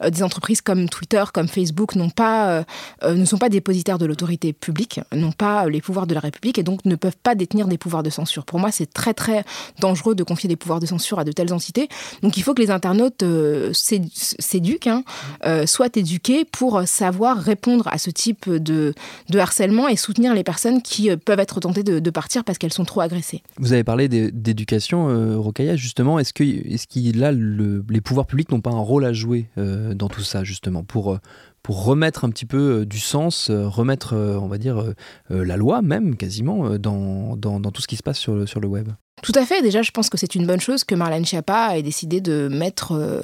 des 0.07 0.21
entreprises 0.21 0.61
comme 0.61 0.89
Twitter, 0.89 1.23
comme 1.33 1.47
Facebook 1.47 1.95
n'ont 1.95 2.09
pas, 2.09 2.63
ne 3.07 3.25
sont 3.25 3.37
pas 3.37 3.49
dépositaires 3.63 3.97
de 3.97 4.05
l'autorité 4.05 4.51
publique, 4.51 4.99
n'ont 5.13 5.31
pas 5.31 5.69
les 5.69 5.79
pouvoirs 5.79 6.05
de 6.05 6.13
la 6.13 6.19
République 6.19 6.57
et 6.57 6.63
donc 6.63 6.83
ne 6.83 6.95
peuvent 6.95 7.15
pas 7.15 7.33
détenir 7.33 7.67
des 7.67 7.77
pouvoirs 7.77 8.03
de 8.03 8.09
censure. 8.09 8.43
Pour 8.43 8.59
moi, 8.59 8.71
c'est 8.71 8.91
très 8.91 9.13
très 9.13 9.45
dangereux 9.79 10.15
de 10.15 10.23
confier 10.23 10.49
des 10.49 10.57
pouvoirs 10.57 10.81
de 10.81 10.85
censure 10.85 11.17
à 11.17 11.23
de 11.23 11.31
telles 11.31 11.53
entités. 11.53 11.87
Donc 12.21 12.35
il 12.35 12.43
faut 12.43 12.53
que 12.53 12.61
les 12.61 12.71
internautes 12.71 13.23
euh, 13.23 13.71
s'éduquent, 13.73 14.87
hein, 14.87 15.05
euh, 15.45 15.65
soient 15.65 15.87
éduqués 15.95 16.43
pour 16.43 16.81
savoir 16.85 17.37
répondre 17.37 17.87
à 17.87 17.97
ce 17.97 18.09
type 18.09 18.49
de, 18.49 18.93
harcèlement 19.33 19.87
et 19.87 19.95
soutenir 19.95 20.33
les 20.33 20.43
personnes 20.43 20.81
qui 20.81 21.09
euh, 21.09 21.15
peuvent 21.15 21.39
être 21.39 21.61
tentées 21.61 21.83
de, 21.83 22.09
partir 22.09 22.43
parce 22.43 22.57
qu'elles 22.57 22.73
sont 22.73 22.85
trop 22.85 23.01
agressées. 23.01 23.41
Vous 23.57 23.71
avez 23.71 23.85
parlé 23.85 24.09
d'éducation, 24.09 25.07
euh, 25.09 25.75
justement. 25.75 26.19
Est-ce 26.19 26.33
que 26.33 26.43
qu'il 26.43 27.19
là 27.19 27.31
le, 27.31 27.83
les 27.89 28.01
pouvoirs 28.01 28.27
publics 28.27 28.51
n'ont 28.51 28.61
pas 28.61 28.71
un 28.71 28.79
rôle 28.79 29.05
à 29.05 29.13
jouer 29.13 29.47
dans 29.55 30.09
tout 30.09 30.21
ça, 30.21 30.43
justement, 30.43 30.83
pour 30.83 31.17
pour 31.63 31.85
remettre 31.85 32.25
un 32.25 32.29
petit 32.29 32.45
peu 32.45 32.81
euh, 32.81 32.85
du 32.85 32.99
sens, 32.99 33.49
euh, 33.49 33.67
remettre, 33.67 34.13
euh, 34.13 34.37
on 34.37 34.47
va 34.47 34.57
dire, 34.57 34.83
la 35.29 35.57
loi 35.57 35.81
même 35.81 36.15
quasiment 36.15 36.77
dans, 36.77 37.71
tout 37.71 37.81
ce 37.81 37.87
qui 37.87 37.95
se 37.95 38.03
passe 38.03 38.19
sur 38.19 38.35
le, 38.35 38.45
sur 38.45 38.59
le 38.59 38.67
web. 38.67 38.89
Tout 39.21 39.31
à 39.35 39.45
fait. 39.45 39.61
Déjà, 39.61 39.81
je 39.81 39.91
pense 39.91 40.09
que 40.09 40.17
c'est 40.17 40.35
une 40.35 40.45
bonne 40.45 40.59
chose 40.59 40.83
que 40.83 40.93
Marlène 40.95 41.25
Schiappa 41.25 41.77
ait 41.77 41.81
décidé 41.81 42.19
de 42.19 42.49
mettre, 42.49 43.23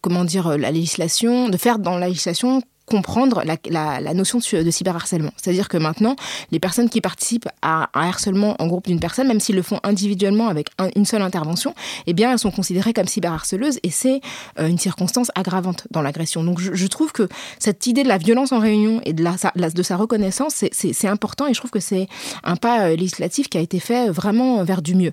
comment 0.00 0.24
dire, 0.24 0.56
la 0.56 0.70
législation, 0.70 1.48
de 1.48 1.56
faire 1.56 1.78
dans 1.78 1.98
la 1.98 2.08
législation 2.08 2.62
comprendre 2.86 3.42
la, 3.44 4.14
notion 4.14 4.38
de, 4.38 4.70
cyberharcèlement. 4.70 5.32
C'est-à-dire 5.36 5.68
que 5.68 5.76
maintenant, 5.76 6.16
les 6.52 6.60
personnes 6.60 6.88
qui 6.88 7.00
participent 7.00 7.48
à 7.60 7.90
un 7.94 8.08
harcèlement 8.08 8.56
en 8.60 8.66
groupe 8.68 8.86
d'une 8.86 9.00
personne, 9.00 9.26
même 9.26 9.40
s'ils 9.40 9.56
le 9.56 9.62
font 9.62 9.80
individuellement 9.82 10.48
avec 10.48 10.68
une 10.94 11.04
seule 11.04 11.22
intervention, 11.22 11.74
eh 12.06 12.14
bien, 12.14 12.32
elles 12.32 12.38
sont 12.38 12.50
considérées 12.50 12.92
comme 12.92 13.06
cyberharceleuses 13.08 13.80
et 13.82 13.90
c'est 13.90 14.20
euh, 14.58 14.68
une 14.68 14.78
circonstance 14.78 15.30
aggravante 15.34 15.86
dans 15.90 16.02
l'agression. 16.02 16.44
Donc, 16.44 16.60
je, 16.60 16.86
trouve 16.86 17.12
que 17.12 17.28
cette 17.58 17.86
idée 17.88 18.04
de 18.04 18.08
la 18.08 18.18
violence 18.18 18.52
en 18.52 18.60
réunion 18.60 19.00
et 19.04 19.12
de, 19.12 19.24
la, 19.24 19.70
de 19.70 19.82
sa 19.82 19.96
reconnaissance, 19.96 20.64
c'est 20.72 21.08
important 21.08 21.46
et 21.48 21.54
je 21.54 21.58
trouve 21.58 21.72
que 21.72 21.80
c'est 21.80 22.06
un 22.44 22.56
pas 22.56 22.86
euh, 22.86 22.96
législatif 22.96 23.48
qui 23.48 23.58
a 23.58 23.60
été 23.60 23.80
fait 23.80 24.08
vraiment 24.10 24.62
vers 24.62 24.82
du 24.82 24.94
mieux. 24.94 25.12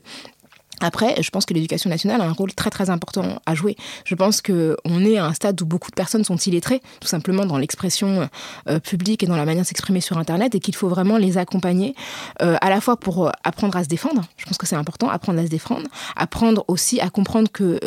Après, 0.83 1.15
je 1.23 1.29
pense 1.29 1.45
que 1.45 1.53
l'éducation 1.53 1.89
nationale 1.89 2.19
a 2.19 2.25
un 2.25 2.33
rôle 2.33 2.53
très 2.53 2.69
très 2.69 2.89
important 2.89 3.41
à 3.45 3.55
jouer. 3.55 3.77
Je 4.03 4.15
pense 4.15 4.41
qu'on 4.41 5.05
est 5.05 5.17
à 5.17 5.25
un 5.25 5.33
stade 5.33 5.61
où 5.61 5.65
beaucoup 5.65 5.89
de 5.89 5.95
personnes 5.95 6.25
sont 6.25 6.35
illettrées, 6.35 6.81
tout 6.99 7.07
simplement 7.07 7.45
dans 7.45 7.57
l'expression 7.57 8.29
euh, 8.67 8.79
publique 8.79 9.23
et 9.23 9.25
dans 9.25 9.37
la 9.37 9.45
manière 9.45 9.63
de 9.63 9.67
s'exprimer 9.67 10.01
sur 10.01 10.17
Internet, 10.17 10.55
et 10.55 10.59
qu'il 10.59 10.75
faut 10.75 10.89
vraiment 10.89 11.15
les 11.15 11.37
accompagner, 11.37 11.95
euh, 12.41 12.57
à 12.59 12.69
la 12.69 12.81
fois 12.81 12.97
pour 12.97 13.27
euh, 13.27 13.31
apprendre 13.45 13.77
à 13.77 13.83
se 13.85 13.87
défendre. 13.87 14.23
Je 14.35 14.45
pense 14.45 14.57
que 14.57 14.67
c'est 14.67 14.75
important, 14.75 15.09
apprendre 15.09 15.39
à 15.39 15.45
se 15.45 15.49
défendre, 15.49 15.87
apprendre 16.17 16.65
aussi 16.67 16.99
à 16.99 17.09
comprendre 17.09 17.49
que 17.49 17.79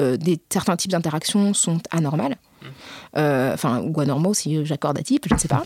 certains 0.50 0.76
types 0.76 0.92
d'interactions 0.92 1.52
sont 1.52 1.80
anormales. 1.90 2.36
Euh, 2.62 2.68
enfin, 3.16 3.82
ou 3.82 4.00
anormaux 4.00 4.34
si 4.34 4.64
j'accorde 4.64 4.98
à 4.98 5.02
type, 5.02 5.26
je 5.28 5.34
ne 5.34 5.38
sais 5.38 5.48
pas. 5.48 5.64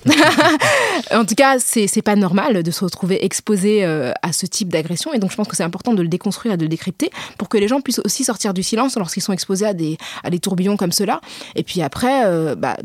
en 1.12 1.25
tout 1.25 1.35
cas, 1.35 1.59
c'est 1.59 2.02
pas 2.02 2.16
normal 2.16 2.62
de 2.62 2.71
se 2.71 2.85
retrouver 2.85 3.25
exposé 3.25 3.85
euh, 3.85 4.12
à 4.23 4.33
ce 4.33 4.47
type 4.47 4.69
d'agression. 4.69 5.12
Et 5.12 5.19
donc, 5.19 5.30
je 5.30 5.37
pense 5.37 5.49
que 5.49 5.57
c'est 5.57 5.62
important 5.62 5.95
de 5.95 6.02
le 6.02 6.09
déconstruire 6.09 6.54
et 6.54 6.57
de 6.57 6.62
le 6.62 6.69
décrypter 6.69 7.11
pour 7.38 7.49
que 7.49 7.59
les 7.59 7.69
gens 7.69 7.80
puissent 7.80 8.00
aussi 8.04 8.25
sortir 8.25 8.54
du 8.54 8.62
silence 8.62 8.97
lorsqu'ils 8.97 9.23
sont 9.23 9.33
exposés 9.33 9.66
à 9.66 9.75
des, 9.75 9.99
à 10.23 10.30
des 10.30 10.38
tourbillons 10.38 10.76
comme 10.76 10.92
cela. 10.92 11.21
Et 11.57 11.62
puis 11.62 11.83
après, 11.83 12.25
euh, 12.25 12.54
bah, 12.54 12.76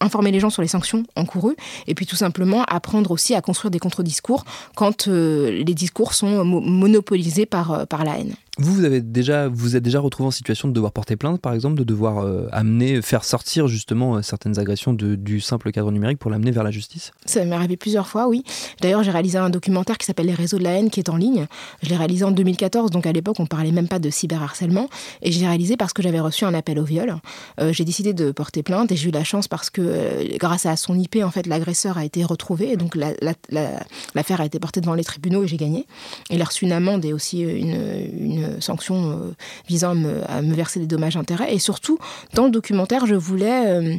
informer 0.00 0.30
les 0.30 0.40
gens 0.40 0.50
sur 0.50 0.62
les 0.62 0.68
sanctions 0.68 1.04
encourues. 1.16 1.56
Et 1.86 1.94
puis 1.94 2.06
tout 2.06 2.16
simplement 2.16 2.64
apprendre 2.64 3.10
aussi 3.10 3.34
à 3.34 3.40
construire 3.40 3.70
des 3.70 3.78
contre-discours 3.78 4.44
quand 4.74 5.06
les 5.06 5.74
discours 5.74 6.14
sont 6.14 6.44
monopolisés 6.44 7.46
par, 7.46 7.86
par 7.86 8.04
la 8.04 8.18
haine. 8.18 8.34
Vous, 8.60 8.74
vous 8.74 8.84
avez 8.84 9.00
déjà, 9.00 9.46
vous 9.46 9.76
êtes 9.76 9.84
déjà 9.84 10.00
retrouvé 10.00 10.26
en 10.26 10.32
situation 10.32 10.66
de 10.66 10.72
devoir 10.72 10.90
porter 10.90 11.14
plainte, 11.14 11.40
par 11.40 11.54
exemple, 11.54 11.76
de 11.78 11.84
devoir 11.84 12.18
euh, 12.18 12.48
amener, 12.50 13.00
faire 13.02 13.22
sortir 13.22 13.68
justement 13.68 14.16
euh, 14.16 14.22
certaines 14.22 14.58
agressions 14.58 14.92
du 14.92 15.40
simple 15.40 15.70
cadre 15.70 15.92
numérique 15.92 16.18
pour 16.18 16.28
l'amener 16.28 16.50
vers 16.50 16.64
la 16.64 16.72
justice? 16.72 17.12
Ça 17.24 17.44
m'est 17.44 17.54
arrivé 17.54 17.76
plusieurs 17.76 18.08
fois, 18.08 18.26
oui. 18.26 18.42
D'ailleurs, 18.80 19.04
j'ai 19.04 19.12
réalisé 19.12 19.38
un 19.38 19.48
documentaire 19.48 19.96
qui 19.96 20.06
s'appelle 20.06 20.26
Les 20.26 20.34
réseaux 20.34 20.58
de 20.58 20.64
la 20.64 20.72
haine, 20.72 20.90
qui 20.90 20.98
est 20.98 21.08
en 21.08 21.16
ligne. 21.16 21.46
Je 21.84 21.88
l'ai 21.88 21.96
réalisé 21.96 22.24
en 22.24 22.32
2014, 22.32 22.90
donc 22.90 23.06
à 23.06 23.12
l'époque, 23.12 23.38
on 23.38 23.46
parlait 23.46 23.70
même 23.70 23.86
pas 23.86 24.00
de 24.00 24.10
cyberharcèlement. 24.10 24.88
Et 25.22 25.30
j'ai 25.30 25.46
réalisé 25.46 25.76
parce 25.76 25.92
que 25.92 26.02
j'avais 26.02 26.20
reçu 26.20 26.44
un 26.44 26.54
appel 26.54 26.80
au 26.80 26.84
viol. 26.84 27.14
Euh, 27.60 27.72
j'ai 27.72 27.84
décidé 27.84 28.12
de 28.12 28.32
porter 28.32 28.64
plainte 28.64 28.90
et 28.90 28.96
j'ai 28.96 29.10
eu 29.10 29.12
la 29.12 29.22
chance 29.22 29.46
parce 29.46 29.70
que, 29.70 30.36
grâce 30.36 30.66
à 30.66 30.74
son 30.74 30.98
IP, 30.98 31.18
en 31.22 31.30
fait, 31.30 31.46
l'agresseur 31.46 31.96
a 31.96 32.04
été 32.04 32.24
retrouvé. 32.24 32.72
Et 32.72 32.76
donc, 32.76 32.96
l'affaire 32.96 34.40
a 34.40 34.46
été 34.46 34.58
portée 34.58 34.80
devant 34.80 34.94
les 34.94 35.04
tribunaux 35.04 35.44
et 35.44 35.46
j'ai 35.46 35.58
gagné. 35.58 35.86
Il 36.30 36.42
a 36.42 36.44
reçu 36.44 36.64
une 36.64 36.72
amende 36.72 37.04
et 37.04 37.12
aussi 37.12 37.42
une 37.42 38.47
sanctions 38.60 39.10
euh, 39.10 39.34
visant 39.68 39.90
à 40.26 40.42
me, 40.42 40.54
verser 40.54 40.80
des 40.80 40.86
dommages-intérêts. 40.86 41.54
Et 41.54 41.58
surtout, 41.58 41.98
dans 42.34 42.44
le 42.44 42.50
documentaire, 42.50 43.06
je 43.06 43.14
voulais 43.14 43.66
euh, 43.66 43.96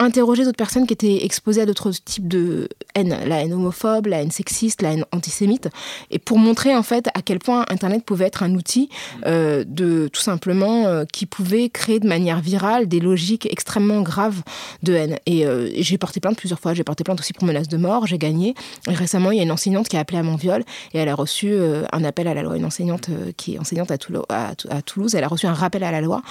interroger 0.00 0.44
d'autres 0.44 0.56
personnes 0.56 0.86
qui 0.86 0.92
étaient 0.92 1.24
exposées 1.24 1.62
à 1.62 1.66
d'autres 1.66 1.90
types 1.90 2.26
de 2.26 2.68
haine, 2.94 3.16
la 3.26 3.42
haine 3.42 3.52
homophobe, 3.52 4.06
la 4.06 4.22
haine 4.22 4.30
sexiste, 4.30 4.82
la 4.82 4.92
haine 4.92 5.04
antisémite, 5.12 5.68
et 6.10 6.18
pour 6.18 6.38
montrer 6.38 6.74
en 6.74 6.82
fait 6.82 7.08
à 7.14 7.22
quel 7.22 7.38
point 7.38 7.64
Internet 7.68 8.04
pouvait 8.04 8.26
être 8.26 8.42
un 8.42 8.54
outil 8.54 8.88
euh, 9.26 9.64
de 9.66 10.08
tout 10.12 10.20
simplement 10.20 10.86
euh, 10.86 11.04
qui 11.10 11.26
pouvait 11.26 11.68
créer 11.68 12.00
de 12.00 12.08
manière 12.08 12.40
virale 12.40 12.88
des 12.88 13.00
logiques 13.00 13.46
extrêmement 13.50 14.00
graves 14.00 14.42
de 14.82 14.94
haine. 14.94 15.18
Et 15.26 15.46
euh, 15.46 15.70
j'ai 15.76 15.98
porté 15.98 16.20
plainte 16.20 16.36
plusieurs 16.36 16.58
fois. 16.58 16.74
J'ai 16.74 16.84
porté 16.84 17.04
plainte 17.04 17.20
aussi 17.20 17.32
pour 17.32 17.44
menace 17.44 17.68
de 17.68 17.76
mort. 17.76 18.06
J'ai 18.06 18.18
gagné. 18.18 18.54
Et 18.88 18.94
récemment, 18.94 19.30
il 19.30 19.36
y 19.36 19.40
a 19.40 19.44
une 19.44 19.52
enseignante 19.52 19.88
qui 19.88 19.96
a 19.96 20.00
appelé 20.00 20.18
à 20.18 20.22
mon 20.22 20.36
viol 20.36 20.64
et 20.92 20.98
elle 20.98 21.08
a 21.08 21.14
reçu 21.14 21.54
un 21.92 22.04
appel 22.04 22.28
à 22.28 22.34
la 22.34 22.42
loi. 22.42 22.56
Une 22.56 22.64
enseignante 22.64 23.10
qui 23.36 23.54
est 23.54 23.58
enseignante 23.58 23.90
à, 23.90 23.98
Toulouse, 24.82 25.14
elle 25.14 25.24
a 25.24 25.28
reçu 25.28 25.46
un 25.46 25.52
rappel 25.52 25.84
à 25.84 25.90
la 25.90 26.00
loi 26.00 26.22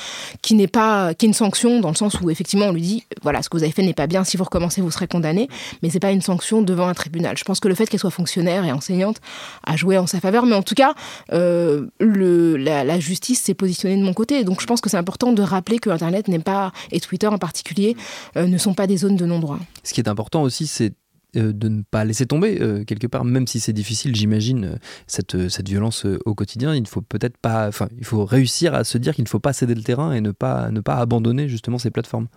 qui 0.42 0.56
n'est 0.56 0.68
pas 0.68 1.14
qui 1.14 1.26
est 1.26 1.28
une 1.28 1.34
sanction 1.34 1.80
dans 1.80 1.90
le 1.90 1.96
sens 1.96 2.20
où 2.22 2.30
effectivement 2.30 2.68
on 2.68 2.72
lui 2.72 2.82
dit 2.82 3.04
voilà 3.22 3.42
ce 3.42 3.50
que 3.54 3.58
vous 3.58 3.64
avez 3.64 3.72
fait 3.72 3.84
n'est 3.84 3.94
pas 3.94 4.08
bien. 4.08 4.24
Si 4.24 4.38
vous 4.38 4.44
recommencez, 4.44 4.82
vous 4.82 4.92
serez 4.92 5.08
condamné. 5.08 5.48
Mais 5.82 5.90
c'est 5.90 6.00
pas 6.00 6.12
une 6.12 6.22
sanction 6.22 6.62
devant 6.62 6.88
un 6.88 6.94
tribunal. 6.94 7.38
Je 7.38 7.44
pense 7.44 7.60
que 7.60 7.68
le 7.68 7.76
fait 7.76 7.88
qu'elle 7.88 8.00
soit 8.00 8.10
fonctionnaire 8.10 8.66
et 8.66 8.72
enseignante 8.72 9.22
a 9.64 9.76
joué 9.76 9.98
en 9.98 10.08
sa 10.08 10.20
faveur. 10.20 10.46
Mais 10.46 10.56
en 10.56 10.64
tout 10.64 10.76
cas, 10.76 10.94
euh, 11.32 11.88
le, 12.00 12.58
la, 12.58 13.00
justice 13.00 13.42
s'est 13.42 13.54
positionnée 13.54 13.98
de 13.98 14.04
mon 14.04 14.14
côté. 14.14 14.44
Donc 14.44 14.62
je 14.62 14.68
pense 14.68 14.82
que 14.82 14.90
c'est 14.90 14.98
important 14.98 15.32
de 15.32 15.42
rappeler 15.42 15.80
que 15.80 15.90
Internet 15.90 16.28
n'est 16.28 16.40
pas, 16.40 16.72
et 16.92 17.00
Twitter 17.00 17.28
en 17.28 17.38
particulier, 17.38 17.96
euh, 18.38 18.48
ne 18.48 18.58
sont 18.58 18.74
pas 18.74 18.88
des 18.88 18.98
zones 18.98 19.16
de 19.16 19.26
non-droit. 19.26 19.60
Ce 19.84 19.94
qui 19.94 20.02
est 20.02 20.10
important 20.10 20.42
aussi, 20.44 20.68
c'est 20.68 20.94
de 21.42 21.68
ne 21.68 21.82
pas 21.90 22.06
laisser 22.06 22.26
tomber 22.26 22.60
euh, 22.62 22.84
quelque 22.84 23.08
part, 23.08 23.26
même 23.26 23.48
si 23.48 23.60
c'est 23.60 23.74
difficile, 23.74 24.16
j'imagine, 24.16 24.66
euh, 24.66 24.76
cette, 25.08 25.50
cette 25.50 25.68
violence 25.68 26.06
au 26.26 26.36
quotidien. 26.36 26.76
Il 26.76 26.88
faut 26.88 27.02
peut-être 27.02 27.38
pas, 27.38 27.68
enfin, 27.68 27.88
il 27.98 28.06
faut 28.06 28.26
réussir 28.26 28.74
à 28.74 28.84
se 28.84 28.98
dire 28.98 29.16
qu'il 29.16 29.24
ne 29.24 29.30
faut 29.30 29.40
pas 29.40 29.54
céder 29.54 29.76
le 29.76 29.84
terrain 29.84 30.14
et 30.14 30.22
ne 30.22 30.32
pas, 30.32 30.70
ne 30.72 30.80
pas 30.80 30.96
abandonner 30.96 31.48
justement 31.48 31.78
ces 31.78 31.92
plateformes. 31.92 32.28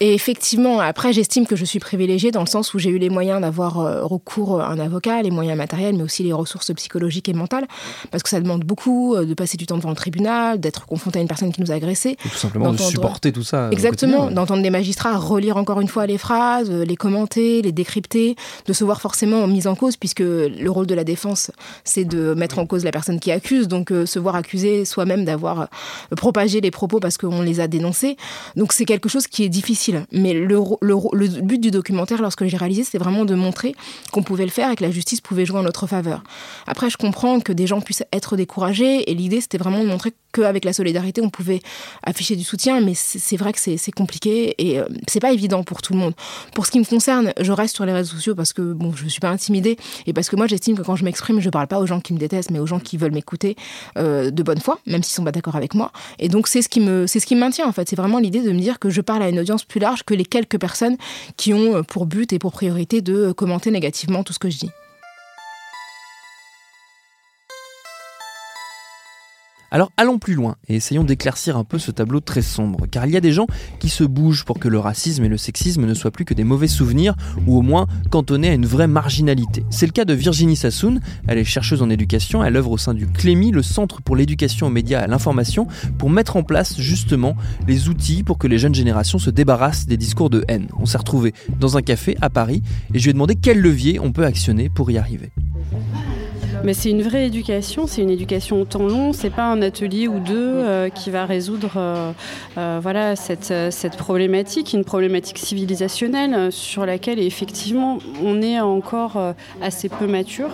Et 0.00 0.14
effectivement, 0.14 0.80
après, 0.80 1.12
j'estime 1.12 1.46
que 1.46 1.56
je 1.56 1.64
suis 1.64 1.78
privilégiée 1.78 2.30
dans 2.30 2.40
le 2.40 2.46
sens 2.46 2.74
où 2.74 2.78
j'ai 2.78 2.90
eu 2.90 2.98
les 2.98 3.10
moyens 3.10 3.40
d'avoir 3.40 3.74
recours 4.08 4.60
à 4.60 4.70
un 4.70 4.78
avocat, 4.78 5.22
les 5.22 5.30
moyens 5.30 5.56
matériels, 5.56 5.96
mais 5.96 6.02
aussi 6.02 6.22
les 6.22 6.32
ressources 6.32 6.72
psychologiques 6.74 7.28
et 7.28 7.32
mentales, 7.32 7.66
parce 8.10 8.22
que 8.22 8.28
ça 8.28 8.40
demande 8.40 8.64
beaucoup 8.64 9.16
de 9.16 9.34
passer 9.34 9.56
du 9.56 9.66
temps 9.66 9.76
devant 9.76 9.90
le 9.90 9.96
tribunal, 9.96 10.60
d'être 10.60 10.86
confronté 10.86 11.18
à 11.18 11.22
une 11.22 11.28
personne 11.28 11.52
qui 11.52 11.60
nous 11.60 11.70
a 11.70 11.74
agressé. 11.74 12.16
tout 12.20 12.28
simplement 12.28 12.72
de 12.72 12.78
supporter 12.78 13.32
tout 13.32 13.42
ça. 13.42 13.68
Exactement, 13.70 14.30
d'entendre 14.30 14.62
des 14.62 14.70
magistrats 14.70 15.16
relire 15.16 15.56
encore 15.56 15.80
une 15.80 15.88
fois 15.88 16.06
les 16.06 16.18
phrases, 16.18 16.70
les 16.70 16.96
commenter, 16.96 17.62
les 17.62 17.72
décrypter, 17.72 18.36
de 18.66 18.72
se 18.72 18.84
voir 18.84 19.00
forcément 19.00 19.46
mise 19.46 19.66
en 19.66 19.74
cause, 19.74 19.96
puisque 19.96 20.20
le 20.20 20.68
rôle 20.68 20.86
de 20.86 20.94
la 20.94 21.04
défense, 21.04 21.50
c'est 21.84 22.04
de 22.04 22.34
mettre 22.34 22.58
en 22.58 22.66
cause 22.66 22.84
la 22.84 22.90
personne 22.90 23.20
qui 23.20 23.30
accuse, 23.30 23.68
donc 23.68 23.90
euh, 23.90 24.06
se 24.06 24.18
voir 24.18 24.34
accusé 24.34 24.84
soi-même 24.84 25.24
d'avoir 25.24 25.60
euh, 25.62 25.66
propagé 26.16 26.60
les 26.60 26.70
propos 26.70 27.00
parce 27.00 27.18
qu'on 27.18 27.42
les 27.42 27.60
a 27.60 27.68
dénoncés. 27.68 28.16
Donc 28.56 28.72
c'est 28.72 28.84
quelque 28.84 29.08
chose 29.08 29.26
qui 29.26 29.44
est 29.44 29.48
difficile. 29.48 30.06
Mais 30.12 30.34
le, 30.34 30.58
le, 30.80 31.40
but 31.42 31.60
du 31.60 31.70
documentaire, 31.70 32.22
lorsque 32.22 32.44
j'ai 32.46 32.56
réalisé, 32.56 32.84
c'est 32.84 32.98
vraiment 32.98 33.24
de 33.24 33.34
montrer 33.34 33.74
qu'on 34.12 34.22
pouvait 34.22 34.44
le 34.44 34.50
faire 34.50 34.70
et 34.70 34.76
que 34.76 34.84
la 34.84 34.90
justice 34.90 35.20
pouvait 35.20 35.44
jouer 35.44 35.58
en 35.58 35.62
notre 35.62 35.86
faveur. 35.86 36.22
Après, 36.66 36.90
je 36.90 36.96
comprends 36.96 37.40
que 37.40 37.52
des 37.52 37.66
gens 37.66 37.80
puissent 37.80 38.04
être 38.12 38.36
découragés, 38.36 39.10
et 39.10 39.14
l'idée, 39.14 39.40
c'était 39.40 39.58
vraiment 39.58 39.82
de 39.82 39.88
montrer 39.88 40.12
qu'avec 40.32 40.64
la 40.64 40.72
solidarité, 40.72 41.20
on 41.20 41.30
pouvait 41.30 41.60
afficher 42.02 42.36
du 42.36 42.44
soutien, 42.44 42.80
mais 42.80 42.92
c'est 42.94 43.36
vrai 43.36 43.52
que 43.52 43.58
c'est 43.58 43.92
compliqué 43.92 44.54
et 44.58 44.78
euh, 44.78 44.84
c'est 45.08 45.20
pas 45.20 45.32
évident 45.32 45.62
pour 45.62 45.82
tout 45.82 45.92
le 45.92 45.98
monde. 45.98 46.14
Pour 46.54 46.66
ce 46.66 46.70
qui 46.70 46.78
me 46.78 46.84
concerne, 46.84 47.32
je 47.40 47.52
reste 47.52 47.74
sur 47.74 47.86
les 47.86 47.92
réseaux 47.92 48.16
sociaux 48.16 48.34
parce 48.34 48.52
que 48.52 48.72
bon, 48.72 48.92
je 48.94 49.08
suis 49.08 49.20
pas 49.20 49.30
intimidée 49.30 49.76
et 50.06 50.12
parce 50.12 50.28
que 50.28 50.36
moi 50.36 50.46
j'estime 50.46 50.76
que 50.76 50.82
quand 50.82 50.96
je 50.96 51.04
m'exprime, 51.04 51.40
je 51.40 51.50
parle 51.50 51.66
pas 51.66 51.78
aux 51.78 51.86
gens 51.86 52.00
qui 52.00 52.12
me 52.12 52.18
détestent, 52.18 52.50
mais 52.50 52.58
aux 52.58 52.66
gens 52.66 52.80
qui 52.80 52.96
veulent 52.96 53.12
m'écouter 53.12 53.56
euh, 53.96 54.30
de 54.30 54.42
bonne 54.42 54.60
foi, 54.60 54.78
même 54.86 55.02
s'ils 55.02 55.14
sont 55.14 55.24
pas 55.24 55.32
d'accord 55.32 55.56
avec 55.56 55.74
moi. 55.74 55.92
Et 56.18 56.28
donc 56.28 56.48
c'est 56.48 56.62
ce 56.62 56.68
qui 56.68 56.80
me, 56.80 57.06
c'est 57.06 57.20
ce 57.20 57.26
qui 57.26 57.34
me 57.34 57.40
maintient 57.40 57.66
en 57.66 57.72
fait. 57.72 57.88
C'est 57.88 57.96
vraiment 57.96 58.18
l'idée 58.18 58.42
de 58.42 58.52
me 58.52 58.60
dire 58.60 58.78
que 58.78 58.90
je 58.90 59.00
parle 59.00 59.22
à 59.22 59.28
une 59.28 59.38
audience 59.38 59.64
plus 59.64 59.80
large 59.80 60.02
que 60.04 60.14
les 60.14 60.24
quelques 60.24 60.58
personnes 60.58 60.96
qui 61.36 61.54
ont 61.54 61.76
euh, 61.76 61.82
pour 61.82 62.06
but 62.06 62.32
et 62.32 62.38
pour 62.38 62.52
priorité 62.52 63.00
de 63.00 63.32
commenter 63.32 63.70
négativement 63.70 64.22
tout 64.22 64.32
ce 64.32 64.38
que 64.38 64.50
je 64.50 64.58
dis. 64.58 64.70
Alors 69.70 69.92
allons 69.98 70.18
plus 70.18 70.32
loin 70.32 70.56
et 70.66 70.76
essayons 70.76 71.04
d'éclaircir 71.04 71.58
un 71.58 71.64
peu 71.64 71.78
ce 71.78 71.90
tableau 71.90 72.20
très 72.20 72.40
sombre, 72.40 72.86
car 72.90 73.04
il 73.04 73.12
y 73.12 73.18
a 73.18 73.20
des 73.20 73.32
gens 73.32 73.46
qui 73.80 73.90
se 73.90 74.02
bougent 74.02 74.46
pour 74.46 74.58
que 74.58 74.68
le 74.68 74.78
racisme 74.78 75.24
et 75.24 75.28
le 75.28 75.36
sexisme 75.36 75.84
ne 75.84 75.92
soient 75.92 76.10
plus 76.10 76.24
que 76.24 76.32
des 76.32 76.44
mauvais 76.44 76.68
souvenirs 76.68 77.14
ou 77.46 77.58
au 77.58 77.60
moins 77.60 77.86
cantonnés 78.10 78.48
à 78.48 78.54
une 78.54 78.64
vraie 78.64 78.86
marginalité. 78.86 79.66
C'est 79.68 79.84
le 79.84 79.92
cas 79.92 80.06
de 80.06 80.14
Virginie 80.14 80.56
Sassoon, 80.56 81.00
elle 81.26 81.36
est 81.36 81.44
chercheuse 81.44 81.82
en 81.82 81.90
éducation, 81.90 82.42
elle 82.42 82.56
œuvre 82.56 82.70
au 82.70 82.78
sein 82.78 82.94
du 82.94 83.06
CLEMI, 83.06 83.50
le 83.50 83.62
Centre 83.62 84.00
pour 84.00 84.16
l'éducation 84.16 84.68
aux 84.68 84.70
médias 84.70 85.00
et 85.00 85.04
à 85.04 85.06
l'information, 85.06 85.66
pour 85.98 86.08
mettre 86.08 86.36
en 86.36 86.42
place 86.42 86.80
justement 86.80 87.36
les 87.66 87.90
outils 87.90 88.22
pour 88.22 88.38
que 88.38 88.46
les 88.46 88.58
jeunes 88.58 88.74
générations 88.74 89.18
se 89.18 89.28
débarrassent 89.28 89.86
des 89.86 89.98
discours 89.98 90.30
de 90.30 90.46
haine. 90.48 90.68
On 90.78 90.86
s'est 90.86 90.98
retrouvé 90.98 91.34
dans 91.60 91.76
un 91.76 91.82
café 91.82 92.16
à 92.22 92.30
Paris 92.30 92.62
et 92.94 92.98
je 92.98 93.04
lui 93.04 93.10
ai 93.10 93.12
demandé 93.12 93.34
quel 93.34 93.60
levier 93.60 94.00
on 94.00 94.12
peut 94.12 94.24
actionner 94.24 94.70
pour 94.70 94.90
y 94.90 94.96
arriver. 94.96 95.30
Mais 96.64 96.74
c'est 96.74 96.90
une 96.90 97.02
vraie 97.02 97.26
éducation, 97.26 97.86
c'est 97.86 98.02
une 98.02 98.10
éducation 98.10 98.60
au 98.60 98.64
temps 98.64 98.86
long, 98.86 99.12
c'est 99.12 99.30
pas 99.30 99.44
un 99.44 99.62
atelier 99.62 100.08
ou 100.08 100.18
deux 100.18 100.34
euh, 100.36 100.88
qui 100.88 101.10
va 101.10 101.24
résoudre 101.24 101.72
euh, 101.76 102.10
euh, 102.58 102.80
voilà, 102.82 103.14
cette, 103.14 103.54
cette 103.70 103.96
problématique, 103.96 104.72
une 104.72 104.84
problématique 104.84 105.38
civilisationnelle 105.38 106.50
sur 106.50 106.84
laquelle 106.84 107.20
effectivement 107.20 107.98
on 108.22 108.42
est 108.42 108.58
encore 108.60 109.34
assez 109.62 109.88
peu 109.88 110.06
mature. 110.06 110.50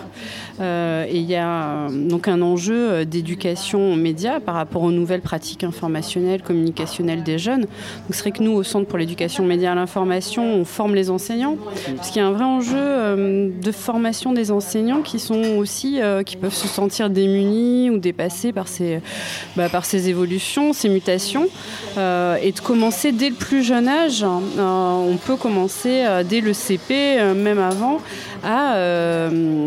et 0.61 1.17
il 1.17 1.25
y 1.25 1.37
a 1.37 1.89
donc 1.91 2.29
un 2.29 2.43
enjeu 2.43 3.05
d'éducation 3.07 3.93
aux 3.93 3.97
médias 3.97 4.41
par 4.41 4.57
rapport 4.57 4.83
aux 4.83 4.93
nouvelles 4.93 5.23
pratiques 5.23 5.65
informationnelles, 5.65 6.43
communicationnelles 6.43 7.23
des 7.23 7.39
jeunes. 7.39 7.63
Donc 7.63 8.11
c'est 8.11 8.21
vrai 8.21 8.33
que 8.33 8.43
nous, 8.43 8.53
au 8.53 8.63
Centre 8.63 8.87
pour 8.87 8.99
l'éducation 8.99 9.45
média 9.45 9.73
à 9.73 9.75
l'information, 9.75 10.45
on 10.45 10.65
forme 10.65 10.95
les 10.95 11.11
enseignants, 11.11 11.57
parce 11.97 12.11
qu'il 12.11 12.21
y 12.21 12.25
a 12.25 12.29
un 12.29 12.33
vrai 12.33 12.45
enjeu 12.45 12.75
de 12.77 13.73
formation 13.73 14.33
des 14.33 14.51
enseignants 14.51 15.01
qui 15.01 15.19
sont 15.19 15.57
aussi 15.57 15.94
euh, 16.01 16.23
qui 16.23 16.37
peuvent 16.37 16.55
se 16.55 16.69
sentir 16.69 17.11
démunis 17.11 17.91
ou 17.91 17.99
dépassés 17.99 18.53
par 18.53 18.69
ces, 18.69 19.01
bah, 19.57 19.69
par 19.69 19.85
ces 19.85 20.09
évolutions, 20.09 20.73
ces 20.73 20.89
mutations. 20.89 21.49
Euh, 21.97 22.37
et 22.43 22.53
de 22.53 22.61
commencer 22.61 23.13
dès 23.13 23.29
le 23.29 23.35
plus 23.35 23.63
jeune 23.63 23.89
âge, 23.89 24.23
hein. 24.23 24.41
euh, 24.59 25.13
on 25.13 25.17
peut 25.17 25.37
commencer 25.37 26.05
dès 26.29 26.41
le 26.41 26.53
CP, 26.53 27.19
même 27.35 27.59
avant, 27.59 28.01
à, 28.43 28.77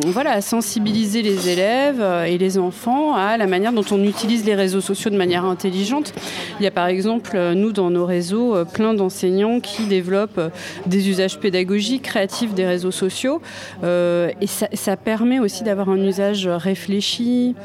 voilà, 0.07 0.31
à 0.31 0.41
sensibiliser 0.41 1.21
les 1.21 1.49
élèves 1.49 2.03
et 2.27 2.37
les 2.37 2.57
enfants 2.57 3.15
à 3.15 3.37
la 3.37 3.47
manière 3.47 3.73
dont 3.73 3.85
on 3.91 4.03
utilise 4.03 4.45
les 4.45 4.55
réseaux 4.55 4.81
sociaux 4.81 5.09
de 5.09 5.17
manière 5.17 5.45
intelligente. 5.45 6.13
Il 6.59 6.63
y 6.63 6.67
a 6.67 6.71
par 6.71 6.87
exemple, 6.87 7.37
nous, 7.55 7.71
dans 7.71 7.89
nos 7.89 8.05
réseaux, 8.05 8.55
plein 8.73 8.93
d'enseignants 8.93 9.59
qui 9.59 9.83
développent 9.83 10.41
des 10.85 11.09
usages 11.09 11.39
pédagogiques, 11.39 12.03
créatifs 12.03 12.53
des 12.53 12.65
réseaux 12.65 12.91
sociaux. 12.91 13.41
et 13.83 14.47
ça, 14.47 14.97
permet 14.97 15.39
aussi 15.39 15.63
d'avoir 15.63 15.89
un 15.89 15.97
réfléchi, 16.21 17.55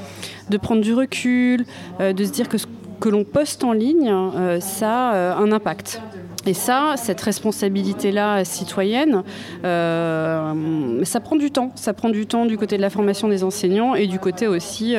de 0.50 0.56
prendre 0.56 0.82
du 0.82 0.94
recul, 0.94 1.64
euh, 2.00 2.12
de 2.12 2.24
se 2.24 2.30
dire 2.30 2.48
que 2.48 2.58
ce 2.58 2.66
que 3.00 3.08
l'on 3.08 3.24
poste 3.24 3.64
en 3.64 3.72
ligne, 3.72 4.08
euh, 4.08 4.60
ça 4.60 5.10
a 5.10 5.14
euh, 5.14 5.36
un 5.36 5.50
impact. 5.50 6.00
Et 6.44 6.54
ça, 6.54 6.94
cette 6.96 7.20
responsabilité-là 7.20 8.44
citoyenne, 8.44 9.22
ça 9.62 11.20
prend 11.20 11.36
du 11.36 11.52
temps. 11.52 11.70
Ça 11.76 11.94
prend 11.94 12.08
du 12.08 12.26
temps 12.26 12.46
du 12.46 12.58
côté 12.58 12.76
de 12.76 12.82
la 12.82 12.90
formation 12.90 13.28
des 13.28 13.44
enseignants 13.44 13.94
et 13.94 14.08
du 14.08 14.18
côté 14.18 14.48
aussi 14.48 14.96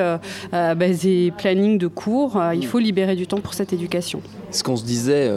bah, 0.54 0.74
des 0.76 1.34
plannings 1.38 1.78
de 1.78 1.88
cours. 1.88 2.42
il 2.54 2.66
faut 2.66 2.80
libérer 2.80 3.18
du 3.18 3.28
temps 3.28 3.42
pour 3.42 3.56
cette 3.56 3.74
éducation. 3.74 4.22
Ce 4.52 4.64
qu'on 4.64 4.78
se 4.78 4.86
disait 4.86 5.30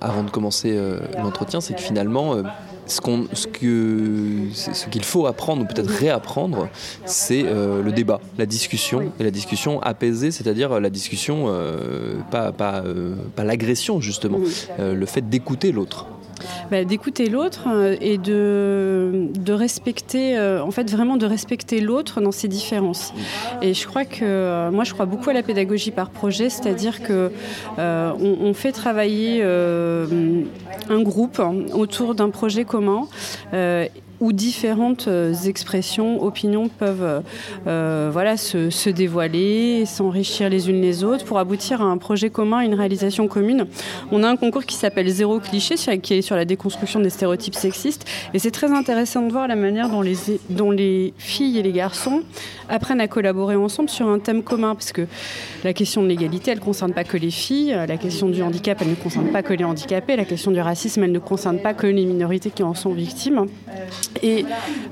avant 0.00 0.24
de 0.24 0.30
commencer 0.30 0.76
l'entretien, 1.16 1.60
c'est 1.60 1.74
que 1.74 1.80
finalement, 1.80 2.42
ce 2.92 3.00
qu'on, 3.00 3.26
ce 3.32 3.46
que, 3.46 4.48
ce 4.52 4.86
qu'il 4.88 5.04
faut 5.04 5.26
apprendre 5.26 5.62
ou 5.62 5.66
peut-être 5.66 5.88
réapprendre, 5.90 6.68
c'est 7.06 7.44
euh, 7.44 7.82
le 7.82 7.92
débat, 7.92 8.20
la 8.38 8.46
discussion 8.46 9.12
et 9.18 9.24
la 9.24 9.30
discussion 9.30 9.80
apaisée, 9.80 10.30
c'est-à-dire 10.30 10.78
la 10.78 10.90
discussion, 10.90 11.46
euh, 11.46 12.16
pas, 12.30 12.52
pas, 12.52 12.82
euh, 12.84 13.14
pas 13.34 13.44
l'agression 13.44 14.00
justement, 14.00 14.38
le 14.78 15.06
fait 15.06 15.28
d'écouter 15.28 15.72
l'autre. 15.72 16.06
Bah, 16.70 16.84
D'écouter 16.84 17.28
l'autre 17.28 17.68
euh, 17.68 17.96
et 18.00 18.18
de, 18.18 19.28
de 19.38 19.52
respecter, 19.52 20.36
euh, 20.36 20.62
en 20.62 20.70
fait 20.70 20.90
vraiment 20.90 21.16
de 21.16 21.26
respecter 21.26 21.80
l'autre 21.80 22.20
dans 22.20 22.32
ses 22.32 22.48
différences. 22.48 23.12
Et 23.62 23.74
je 23.74 23.86
crois 23.86 24.04
que, 24.04 24.70
moi 24.70 24.84
je 24.84 24.92
crois 24.92 25.06
beaucoup 25.06 25.30
à 25.30 25.32
la 25.32 25.42
pédagogie 25.42 25.90
par 25.90 26.10
projet, 26.10 26.50
c'est-à-dire 26.50 27.02
que 27.02 27.30
on, 27.78 28.54
fait 28.54 28.72
travailler 28.72 29.42
un 29.42 31.02
groupe 31.02 31.40
autour 31.72 32.14
d'un 32.14 32.30
projet 32.30 32.64
commun 32.64 33.06
où 34.22 34.32
différentes 34.32 35.08
euh, 35.08 35.34
expressions, 35.46 36.22
opinions 36.22 36.68
peuvent 36.68 37.22
euh, 37.66 38.08
voilà, 38.12 38.36
se, 38.36 38.88
dévoiler, 38.88 39.84
s'enrichir 39.84 40.48
les 40.48 40.70
unes 40.70 40.80
les 40.80 41.02
autres 41.02 41.24
pour 41.24 41.40
aboutir 41.40 41.82
à 41.82 41.86
un 41.86 41.98
projet 41.98 42.30
commun, 42.30 42.60
une 42.60 42.74
réalisation 42.74 43.26
commune. 43.26 43.66
On 44.12 44.22
a 44.22 44.28
un 44.28 44.36
concours 44.36 44.64
qui 44.64 44.76
s'appelle 44.76 45.08
Zéro 45.08 45.40
cliché, 45.40 45.74
qui 45.98 46.14
est 46.14 46.22
sur 46.22 46.36
la 46.36 46.44
déconstruction 46.44 47.00
des 47.00 47.10
stéréotypes 47.10 47.56
sexistes. 47.56 48.06
Et 48.32 48.38
c'est 48.38 48.52
très 48.52 48.70
intéressant 48.70 49.22
de 49.22 49.32
voir 49.32 49.48
la 49.48 49.56
manière 49.56 49.88
dont 49.88 50.70
les 50.70 51.14
filles 51.18 51.58
et 51.58 51.62
les 51.62 51.72
garçons 51.72 52.22
apprennent 52.68 53.00
à 53.00 53.08
collaborer 53.08 53.56
ensemble 53.56 53.88
sur 53.88 54.06
un 54.06 54.20
thème 54.20 54.44
commun. 54.44 54.76
Parce 54.76 54.92
que 54.92 55.06
la 55.64 55.72
question 55.72 56.00
de 56.00 56.06
l'égalité, 56.06 56.52
elle 56.52 56.58
ne 56.58 56.64
concerne 56.64 56.92
pas 56.92 57.02
que 57.02 57.16
les 57.16 57.32
filles. 57.32 57.76
La 57.88 57.96
question 57.96 58.28
du 58.28 58.40
handicap, 58.40 58.78
elle 58.80 58.90
ne 58.90 58.94
concerne 58.94 59.32
pas 59.32 59.42
que 59.42 59.52
les 59.52 59.64
handicapés. 59.64 60.14
La 60.14 60.24
question 60.24 60.52
du 60.52 60.60
racisme, 60.60 61.02
elle 61.02 61.12
ne 61.12 61.18
concerne 61.18 61.58
pas 61.58 61.74
que 61.74 61.88
les 61.88 62.06
minorités 62.06 62.50
qui 62.50 62.62
en 62.62 62.74
sont 62.74 62.92
victimes. 62.92 63.46
Et 64.22 64.44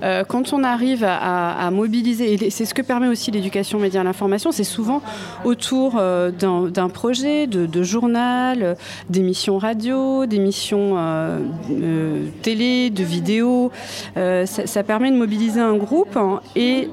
euh, 0.03 0.25
quand 0.25 0.53
on 0.53 0.65
arrive 0.65 1.05
à, 1.05 1.71
mobiliser, 1.71 2.33
et 2.33 2.51
c'est 2.51 2.65
ce 2.65 2.75
que 2.75 2.83
permet 2.83 3.09
aussi 3.09 3.31
l'éducation 3.31 3.79
média 3.79 4.03
l'information, 4.03 4.53
c'est 4.53 4.65
souvent 4.65 5.03
autour 5.45 5.97
euh, 5.99 6.31
d'un 6.31 6.89
projet, 6.89 7.47
de, 7.47 7.83
journal, 7.83 8.77
d'émissions 9.09 9.59
radio, 9.59 10.27
d'émissions 10.27 10.95
euh, 10.97 11.41
télé, 12.43 12.91
de 12.91 13.05
vidéos. 13.05 13.71
Ça, 14.17 14.83
permet 14.83 15.11
de 15.11 15.17
mobiliser 15.17 15.61
un 15.61 15.77
groupe 15.77 16.17
hein, 16.17 16.41
et 16.57 16.89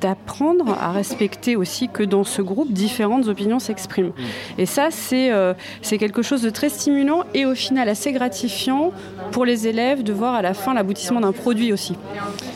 d'apprendre 0.00 0.76
à 0.80 0.92
respecter 0.92 1.56
aussi 1.56 1.88
que 1.88 2.02
dans 2.02 2.24
ce 2.24 2.42
groupe, 2.42 2.72
différentes 2.72 3.28
opinions 3.28 3.58
s'expriment. 3.58 4.12
Et 4.58 4.66
ça, 4.66 4.88
c'est 4.90 5.98
quelque 5.98 6.22
chose 6.22 6.42
de 6.42 6.50
très 6.50 6.68
stimulant 6.68 7.24
et 7.34 7.46
au 7.46 7.54
final 7.54 7.88
assez 7.88 8.12
gratifiant 8.12 8.92
pour 9.30 9.44
les 9.44 9.66
élèves 9.66 10.02
de 10.02 10.12
voir 10.12 10.34
à 10.34 10.42
la 10.42 10.54
fin 10.54 10.74
l'aboutissement 10.74 11.20
d'un 11.20 11.32
produit 11.32 11.71
aussi, 11.72 11.94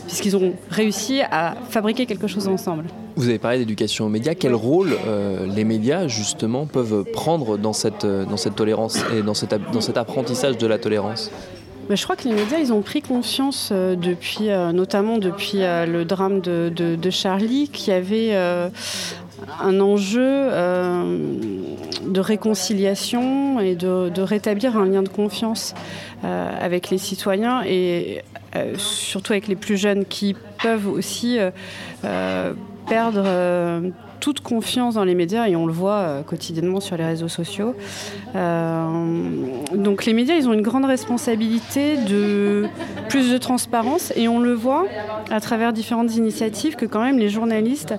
puisqu'ils 0.06 0.37
ont 0.37 0.54
réussi 0.70 1.20
à 1.23 1.54
fabriquer 1.68 2.06
quelque 2.06 2.26
chose 2.26 2.49
ensemble. 2.49 2.85
Vous 3.16 3.30
avez 3.30 3.38
parlé 3.38 3.58
d'éducation 3.58 4.04
aux 4.04 4.08
médias. 4.11 4.35
Quel 4.35 4.54
rôle 4.54 4.94
euh, 5.06 5.46
les 5.46 5.64
médias, 5.64 6.06
justement, 6.06 6.66
peuvent 6.66 7.04
prendre 7.04 7.56
dans 7.56 7.73
cette, 7.73 8.04
euh, 8.04 8.26
dans 8.26 8.37
cette 8.37 8.56
tolérance 8.56 9.02
et 9.16 9.23
dans 9.23 9.32
cet, 9.32 9.54
dans 9.73 9.80
cet 9.80 9.96
apprentissage 9.96 10.58
de 10.58 10.66
la 10.66 10.78
tolérance? 10.78 11.30
Je 11.88 12.02
crois 12.02 12.16
que 12.16 12.28
les 12.28 12.35
médias, 12.35 12.58
ils 12.58 12.75
ont 12.75 12.82
pris 12.82 13.00
conscience 13.00 13.70
euh, 13.73 13.96
depuis, 13.96 14.49
notamment 14.75 15.16
depuis 15.16 15.61
le 15.61 16.04
drame 16.04 16.40
de, 16.40 16.68
de, 16.68 17.11
Charlie, 17.11 17.70
qu'il 17.70 17.94
y 17.94 17.96
avait 17.96 18.35
un 18.35 19.80
enjeu 19.80 20.50
de 22.06 22.20
réconciliation 22.20 23.61
et 23.61 23.76
de, 23.76 24.11
de, 24.11 24.23
rétablir 24.23 24.76
un 24.76 24.85
lien 24.85 25.02
de 25.02 25.08
confiance 25.08 25.75
avec 26.23 26.90
les 26.90 26.99
citoyens 26.99 27.62
et 27.64 28.23
surtout 28.76 29.32
avec 29.32 29.48
les 29.48 29.56
plus 29.56 29.76
jeunes 29.76 30.04
qui 30.04 30.34
peuvent 30.62 30.88
aussi 30.88 31.38
euh, 31.38 31.50
euh, 32.04 32.54
perdre 32.88 33.22
toute 34.20 34.40
confiance 34.40 34.94
dans 34.94 35.04
les 35.04 35.14
médias 35.14 35.49
et 35.49 35.56
on 35.56 35.66
le 35.66 35.73
voit 35.73 36.23
quotidiennement 36.26 36.80
sur 36.80 36.96
les 36.96 37.04
réseaux 37.04 37.28
sociaux. 37.28 37.75
donc 39.75 40.04
les 40.04 40.12
médias, 40.12 40.35
ils 40.35 40.49
ont 40.49 40.52
une 40.52 40.62
grande 40.62 40.85
responsabilité 40.85 41.96
de 41.96 42.66
plus 43.08 43.30
de 43.30 43.38
transparence 43.38 44.12
et 44.16 44.28
on 44.28 44.40
le 44.40 44.52
voit 44.52 44.87
à 45.30 45.40
travers 45.40 45.73
différentes 45.73 46.14
initiatives 46.16 46.76
que 46.76 46.87
quand 46.87 47.02
même 47.02 47.18
les 47.18 47.28
journalistes 47.28 47.94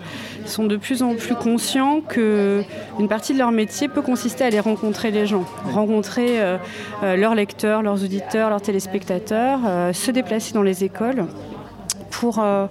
sont 0.45 0.65
de 0.65 0.77
plus 0.77 1.03
en 1.03 1.15
plus 1.15 1.35
conscients 1.35 2.01
que 2.01 2.63
une 2.99 3.07
partie 3.07 3.33
de 3.33 3.37
leur 3.37 3.51
métier 3.51 3.87
peut 3.87 4.01
consister 4.01 4.43
à 4.43 4.47
aller 4.47 4.59
rencontrer 4.59 5.11
les 5.11 5.25
gens, 5.25 5.45
rencontrer 5.71 6.39
leurs 7.01 7.35
lecteurs, 7.35 7.81
leurs 7.81 8.03
auditeurs, 8.03 8.49
leurs 8.49 8.61
téléspectateurs, 8.61 9.59
se 9.93 10.11
déplacer 10.11 10.53
dans 10.53 10.63
les 10.63 10.83
écoles 10.83 11.25
pour 12.19 12.39
euh, 12.39 12.67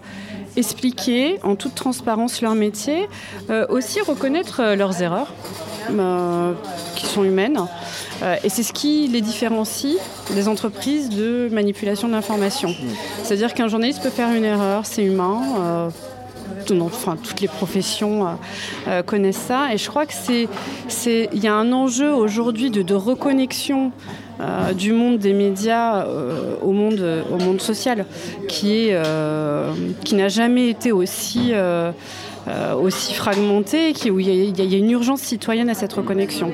expliquer 0.56 1.38
en 1.42 1.54
toute 1.56 1.74
transparence 1.74 2.40
leur 2.42 2.54
métier, 2.54 3.08
euh, 3.50 3.66
aussi 3.68 4.00
reconnaître 4.00 4.60
euh, 4.60 4.76
leurs 4.76 5.02
erreurs 5.02 5.32
qui 6.96 7.06
sont 7.06 7.22
humaines. 7.22 7.60
et 8.42 8.48
c'est 8.48 8.64
ce 8.64 8.72
qui 8.72 9.06
les 9.06 9.20
différencie 9.20 9.96
des 10.34 10.48
entreprises 10.48 11.10
de 11.10 11.48
manipulation 11.52 12.08
de 12.08 12.12
l'information. 12.12 12.74
C'est-à-dire 13.22 13.54
qu'un 13.54 13.68
journaliste 13.68 14.02
peut 14.02 14.10
faire 14.10 14.32
une 14.32 14.42
erreur, 14.42 14.84
c'est 14.84 15.04
humain. 15.04 15.92
Toutes 16.66 17.40
les 17.40 17.46
professions 17.46 18.36
connaissent 19.06 19.36
ça. 19.46 19.72
Et 19.72 19.78
je 19.78 19.88
crois 19.88 20.06
que 20.06 20.12
c'est, 20.12 21.28
il 21.32 21.40
y 21.40 21.46
a 21.46 21.54
un 21.54 21.70
enjeu 21.70 22.12
aujourd'hui 22.12 22.70
de, 22.70 22.82
de 22.82 22.94
reconnexion 22.94 23.92
euh, 24.38 24.72
du 24.74 24.92
monde 24.92 25.18
des 25.18 25.32
médias 25.32 26.04
euh, 26.04 26.56
au, 26.60 26.72
monde, 26.72 27.60
social, 27.60 28.04
euh, 28.64 29.72
qui 30.04 30.14
n'a 30.14 30.28
jamais 30.28 30.68
été 30.68 30.92
aussi, 30.92 31.52
aussi 32.78 33.14
fragmenté, 33.14 33.92
où 34.10 34.20
il 34.20 34.58
y, 34.58 34.74
a 34.74 34.78
une 34.78 34.90
urgence 34.90 35.20
citoyenne 35.20 35.70
à 35.70 35.74
cette 35.74 35.92
reconnexion 35.92 36.52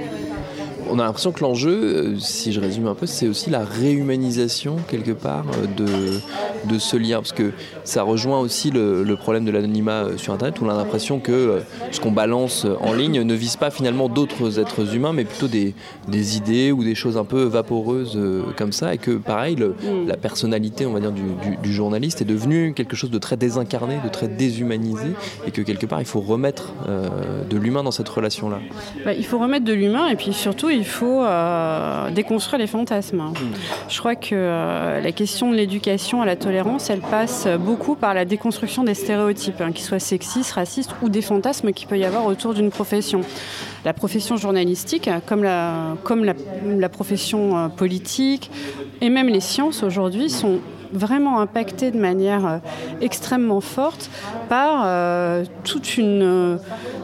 on 0.92 0.98
a 0.98 1.04
l'impression 1.04 1.32
que 1.32 1.40
l'enjeu, 1.40 1.70
euh, 1.70 2.18
si 2.18 2.52
je 2.52 2.60
résume 2.60 2.86
un 2.86 2.94
peu, 2.94 3.06
c'est 3.06 3.26
aussi 3.26 3.48
la 3.48 3.64
réhumanisation 3.64 4.76
quelque 4.88 5.12
part 5.12 5.46
euh, 5.54 5.66
de, 5.74 6.70
de 6.70 6.78
ce 6.78 6.98
lien. 6.98 7.16
Parce 7.16 7.32
que 7.32 7.52
ça 7.82 8.02
rejoint 8.02 8.40
aussi 8.40 8.70
le, 8.70 9.16
problème 9.16 9.44
de 9.44 9.50
l'anonymat 9.50 10.04
euh, 10.04 10.16
sur 10.18 10.34
Internet 10.34 10.60
où 10.60 10.66
on 10.66 10.68
a 10.68 10.74
l'impression 10.74 11.18
que 11.18 11.60
ce 11.90 12.00
qu'on 12.00 12.12
balance 12.12 12.66
en 12.80 12.92
ligne 12.92 13.22
ne 13.22 13.34
vise 13.34 13.56
pas 13.56 13.70
finalement 13.70 14.08
d'autres 14.08 14.58
êtres 14.58 14.94
humains, 14.94 15.12
mais 15.14 15.24
plutôt 15.24 15.48
des, 15.48 15.74
des, 16.08 16.36
idées 16.36 16.72
ou 16.72 16.84
des 16.84 16.94
choses 16.94 17.16
un 17.16 17.24
peu 17.24 17.44
vaporeuses 17.44 18.18
comme 18.56 18.72
ça. 18.72 18.92
Et 18.94 18.98
que 18.98 19.12
pareil, 19.12 19.56
mm. 19.56 20.06
la 20.06 20.16
personnalité, 20.16 20.84
on 20.84 20.92
va 20.92 21.00
dire, 21.00 21.12
du, 21.12 21.22
du, 21.62 21.72
journaliste 21.72 22.20
est 22.20 22.26
devenue 22.26 22.74
quelque 22.74 22.96
chose 22.96 23.10
de 23.10 23.18
très 23.18 23.36
désincarné, 23.36 23.98
de 24.04 24.08
très 24.10 24.28
déshumanisé. 24.28 25.14
Et 25.46 25.52
que 25.52 25.62
quelque 25.62 25.86
part, 25.86 26.00
il 26.00 26.06
faut 26.06 26.20
remettre 26.20 26.72
de 27.48 27.56
l'humain 27.56 27.82
dans 27.82 27.90
cette 27.90 28.08
relation-là. 28.08 28.58
Bah, 29.04 29.12
il 29.14 29.24
faut 29.24 29.38
remettre 29.38 29.64
de 29.64 29.72
l'humain 29.72 30.08
et 30.08 30.16
puis 30.16 30.32
surtout, 30.32 30.68
il 30.68 30.81
faut 30.84 31.22
euh, 31.22 32.10
déconstruire 32.10 32.58
les 32.58 32.66
fantasmes. 32.66 33.18
Mmh. 33.18 33.34
Je 33.88 33.98
crois 33.98 34.14
que 34.14 34.30
euh, 34.32 35.00
la 35.00 35.12
question 35.12 35.50
de 35.50 35.56
l'éducation 35.56 36.22
à 36.22 36.26
la 36.26 36.36
tolérance, 36.36 36.90
elle 36.90 37.00
passe 37.00 37.46
beaucoup 37.60 37.94
par 37.94 38.14
la 38.14 38.24
déconstruction 38.24 38.84
des 38.84 38.94
stéréotypes, 38.94 39.60
hein, 39.60 39.72
qu'ils 39.72 39.84
soient 39.84 39.98
sexistes, 39.98 40.52
racistes 40.52 40.94
ou 41.02 41.08
des 41.08 41.22
fantasmes 41.22 41.72
qu'il 41.72 41.88
peut 41.88 41.98
y 41.98 42.04
avoir 42.04 42.26
autour 42.26 42.54
d'une 42.54 42.70
profession. 42.70 43.22
La 43.84 43.92
profession 43.92 44.36
journalistique, 44.36 45.10
comme 45.26 45.42
la, 45.42 45.96
comme 46.04 46.24
la 46.24 46.88
profession 46.88 47.58
euh, 47.58 47.68
politique 47.68 48.50
et 49.00 49.10
même 49.10 49.28
les 49.28 49.40
sciences 49.40 49.82
aujourd'hui, 49.82 50.30
sont 50.30 50.60
vraiment 50.92 51.40
impacté 51.40 51.90
de 51.90 51.98
manière 51.98 52.46
euh, 52.46 52.58
extrêmement 53.00 53.60
forte 53.60 54.10
par 54.48 54.82
euh, 54.84 55.44
toute 55.64 55.96
une, 55.96 56.22
euh, 56.22 56.56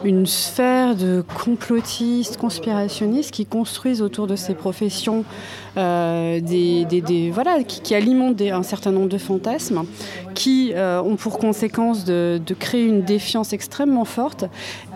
une 0.03 0.25
sphère 0.25 0.95
de 0.95 1.23
complotistes, 1.43 2.37
conspirationnistes 2.37 3.31
qui 3.31 3.45
construisent 3.45 4.01
autour 4.01 4.27
de 4.27 4.35
ces 4.35 4.53
professions 4.53 5.23
des, 5.75 7.31
voilà, 7.33 7.63
qui, 7.63 7.95
alimentent 7.95 8.41
un 8.41 8.63
certain 8.63 8.91
nombre 8.91 9.07
de 9.07 9.17
fantasmes, 9.17 9.85
qui 10.35 10.73
ont 10.75 11.15
pour 11.15 11.39
conséquence 11.39 12.03
de, 12.03 12.41
créer 12.59 12.83
une 12.83 13.03
défiance 13.03 13.53
extrêmement 13.53 14.03
forte. 14.03 14.43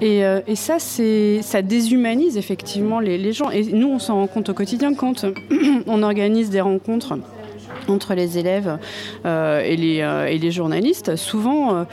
Et, 0.02 0.24
et 0.46 0.56
ça, 0.58 0.80
ça 0.80 1.62
déshumanise 1.62 2.36
effectivement 2.36 3.00
les, 3.00 3.18
les 3.18 3.32
gens. 3.32 3.50
Et 3.50 3.64
nous, 3.64 3.88
on 3.88 4.00
s'en 4.00 4.16
rend 4.16 4.28
compte 4.28 4.50
au 4.50 4.54
quotidien 4.54 4.94
quand 4.94 5.26
on 5.88 6.04
organise 6.04 6.50
des 6.50 6.62
rencontres 6.62 7.14
entre 7.90 8.14
les 8.14 8.38
élèves 8.38 8.78
euh, 9.26 9.62
et, 9.62 9.76
les, 9.76 10.02
euh, 10.02 10.26
et, 10.26 10.38
les, 10.38 10.52
journalistes. 10.52 11.16
Souvent, 11.16 11.76
euh, 11.76 11.84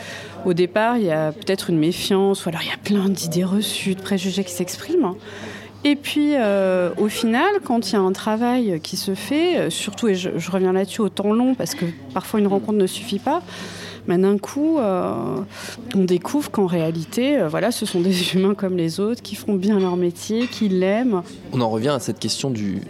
au 0.45 0.53
départ, 0.53 0.97
il 0.97 1.05
y 1.05 1.11
a 1.11 1.33
peut-être 1.33 1.71
une 1.71 1.79
méfiance, 1.79 2.45
ou 2.45 2.49
alors 2.49 2.63
il 2.63 2.69
y 2.69 2.73
a 2.73 2.79
plein 2.83 3.09
d'idées 3.09 3.45
reçues, 3.45 3.95
de 3.95 4.01
préjugés 4.01 4.45
qui 4.45 4.53
s'expriment. 4.53 5.15
Et 5.83 5.97
puis, 5.97 6.35
au 6.99 7.09
final, 7.09 7.49
quand 7.65 7.89
il 7.89 7.95
y 7.95 7.97
a 7.97 8.01
un 8.01 8.13
travail 8.13 8.81
qui 8.83 8.99
se 8.99 9.15
fait, 9.15 9.71
surtout, 9.71 10.09
et 10.09 10.15
je 10.15 10.51
reviens 10.51 10.75
là-dessus 10.75 11.01
au 11.01 11.09
temps 11.09 11.33
long, 11.33 11.55
parce 11.55 11.75
que 11.75 11.87
parfois 12.13 12.39
une 12.39 12.49
rencontre 12.49 12.77
ne 12.77 12.87
suffit 12.87 13.19
pas, 13.19 13.41
Mais 14.11 14.19
d'un 14.19 14.39
coup, 14.39 14.79
on 14.81 16.05
découvre 16.05 16.51
qu'en 16.51 16.67
réalité, 16.67 17.41
voilà, 17.49 17.71
ce 17.71 17.87
sont 17.87 18.01
des 18.01 18.35
humains 18.35 18.55
comme 18.55 18.77
les 18.77 18.99
autres 18.99 19.23
qui 19.23 19.37
font 19.37 19.55
bien 19.55 19.79
leur 19.79 19.97
métier, 19.97 20.49
qui 20.49 20.69
l'aiment. 20.69 21.23
On 21.53 21.61
en 21.61 21.71
revient 21.71 21.91
à 21.91 22.01
cette 22.01 22.19
question 22.19 22.51
du, 22.51 22.81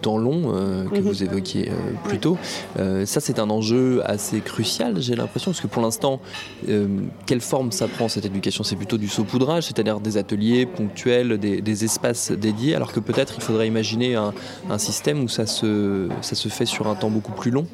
temps 0.00 0.18
long 0.18 0.52
que 0.88 1.00
mhm. 1.00 1.00
vous 1.00 1.24
évoquiez 1.24 1.72
plus 2.04 2.18
tôt. 2.20 2.38
ça, 2.76 3.20
c'est 3.20 3.40
un 3.40 3.50
enjeu 3.50 4.02
assez 4.08 4.40
crucial, 4.40 5.00
j'ai 5.00 5.16
l'impression, 5.16 5.50
parce 5.50 5.60
que 5.60 5.66
pour 5.66 5.82
l'instant, 5.82 6.20
quelle 7.26 7.40
forme 7.40 7.72
ça 7.72 7.88
prend 7.88 8.08
cette 8.08 8.24
éducation? 8.24 8.62
C'est 8.62 8.76
plutôt 8.76 8.98
du 8.98 9.08
saupoudrage, 9.08 9.64
c'est-à-dire 9.64 9.98
des 9.98 10.16
ateliers 10.16 10.64
ponctuels, 10.64 11.38
des, 11.38 11.84
espaces 11.84 12.30
dédiés, 12.30 12.76
alors 12.76 12.92
que 12.92 13.00
peut-être 13.00 13.34
il 13.36 13.42
faudrait 13.42 13.66
imaginer 13.66 14.14
un, 14.14 14.32
un 14.70 14.78
système 14.78 15.24
où 15.24 15.28
ça 15.28 15.46
se, 15.46 16.08
ça 16.20 16.36
se 16.36 16.48
fait 16.48 16.66
sur 16.66 16.86
un 16.86 16.94
temps 16.94 17.10
beaucoup 17.10 17.32
plus 17.32 17.50
long? 17.50 17.66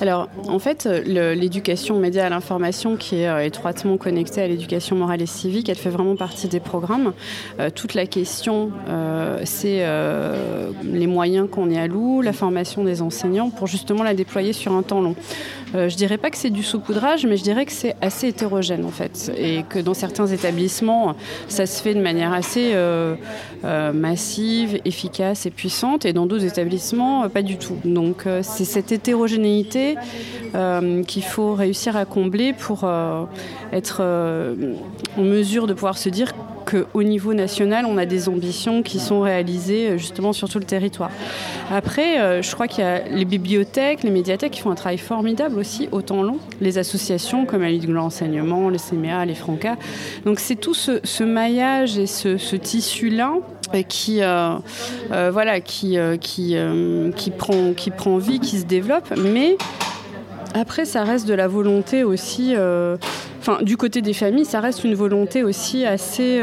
Alors, 0.00 0.28
en 0.48 0.58
fait, 0.58 0.84
l'éducation 0.84 1.98
média 1.98 2.26
à 2.26 2.28
l'information, 2.28 2.96
qui 2.96 3.16
est 3.16 3.28
euh, 3.28 3.44
étroitement 3.44 3.96
connectée 3.96 4.42
à 4.42 4.48
l'éducation 4.48 4.96
morale 4.96 5.22
et 5.22 5.26
civique, 5.26 5.68
elle 5.68 5.76
fait 5.76 5.90
vraiment 5.90 6.16
partie 6.16 6.48
des 6.48 6.60
programmes. 6.60 7.12
Euh, 7.58 7.70
toute 7.70 7.94
la 7.94 8.06
question, 8.06 8.70
euh, 8.88 9.40
c'est 9.44 9.86
les 10.84 11.06
moyens 11.06 11.48
qu'on 11.50 11.70
y 11.70 11.78
alloue, 11.78 12.22
la 12.22 12.32
formation 12.32 12.84
des 12.84 13.02
enseignants, 13.02 13.50
pour 13.50 13.66
justement 13.66 14.02
la 14.02 14.14
déployer 14.14 14.52
sur 14.52 14.72
un 14.72 14.82
temps 14.82 15.00
long. 15.00 15.16
Je 15.74 15.94
dirais 15.96 16.18
pas 16.18 16.30
que 16.30 16.36
c'est 16.36 16.50
du 16.50 16.62
saupoudrage, 16.62 17.26
mais 17.26 17.36
je 17.36 17.42
dirais 17.42 17.66
que 17.66 17.72
c'est 17.72 17.96
assez 18.00 18.28
hétérogène, 18.28 18.84
en 18.84 18.90
fait. 18.90 19.32
Et 19.36 19.64
que 19.68 19.78
dans 19.78 19.94
certains 19.94 20.26
établissements, 20.26 21.14
ça 21.48 21.66
se 21.66 21.82
fait 21.82 21.94
de 21.94 22.00
manière 22.00 22.32
assez 22.32 22.74
massive, 23.62 24.80
efficace 24.84 25.46
et 25.46 25.50
puissante, 25.50 26.04
et 26.04 26.12
dans 26.12 26.26
d'autres 26.26 26.44
établissements, 26.44 27.28
pas 27.28 27.42
du 27.42 27.58
tout. 27.58 27.76
Donc, 27.84 28.24
c'est 28.42 28.64
cette 28.64 28.92
hétérogénéité 28.92 29.96
euh, 30.54 31.02
qu'il 31.02 31.24
faut 31.24 31.54
réussir 31.54 31.96
à 31.96 32.04
combler 32.04 32.52
pour 32.52 32.84
euh, 32.84 33.24
être 33.72 33.98
euh, 34.00 34.74
en 35.18 35.22
mesure 35.22 35.66
de 35.66 35.74
pouvoir 35.74 35.98
se 35.98 36.08
dire 36.08 36.32
qu'au 36.66 37.02
niveau 37.02 37.34
national, 37.34 37.86
on 37.86 37.96
a 37.96 38.06
des 38.06 38.28
ambitions 38.28 38.82
qui 38.82 38.98
sont 38.98 39.20
réalisées 39.20 39.98
justement 39.98 40.32
sur 40.32 40.48
tout 40.48 40.58
le 40.58 40.64
territoire. 40.64 41.10
Après, 41.70 42.42
je 42.42 42.54
crois 42.54 42.68
qu'il 42.68 42.84
y 42.84 42.86
a 42.86 43.00
les 43.08 43.24
bibliothèques, 43.24 44.02
les 44.02 44.10
médiathèques 44.10 44.52
qui 44.52 44.60
font 44.60 44.70
un 44.70 44.76
travail 44.76 44.98
formidable 44.98 45.58
aussi, 45.58 45.88
au 45.92 46.02
temps 46.02 46.22
long. 46.22 46.38
Les 46.60 46.78
associations 46.78 47.46
comme 47.46 47.62
la 47.62 47.70
Ligue 47.70 47.86
de 47.86 47.92
l'enseignement, 47.92 48.68
les 48.68 48.78
CMA, 48.78 49.24
les 49.24 49.34
Franca. 49.34 49.76
Donc 50.24 50.40
c'est 50.40 50.56
tout 50.56 50.74
ce, 50.74 51.24
maillage 51.24 51.98
et 51.98 52.06
ce, 52.06 52.56
tissu-là 52.56 53.34
euh, 53.74 54.58
euh, 55.12 55.30
voilà 55.32 55.60
qui 55.60 55.98
euh, 55.98 56.16
qui 56.16 56.56
qui 57.16 57.30
prend 57.30 57.72
qui 57.74 57.90
prend 57.90 58.18
vie 58.18 58.38
qui 58.38 58.58
se 58.58 58.64
développe 58.64 59.12
mais 59.16 59.56
après 60.54 60.84
ça 60.84 61.04
reste 61.04 61.26
de 61.26 61.34
la 61.34 61.48
volonté 61.48 62.04
aussi 62.04 62.54
enfin 63.38 63.58
du 63.62 63.76
côté 63.76 64.02
des 64.02 64.12
familles 64.12 64.44
ça 64.44 64.60
reste 64.60 64.84
une 64.84 64.94
volonté 64.94 65.42
aussi 65.42 65.84
assez 65.84 66.40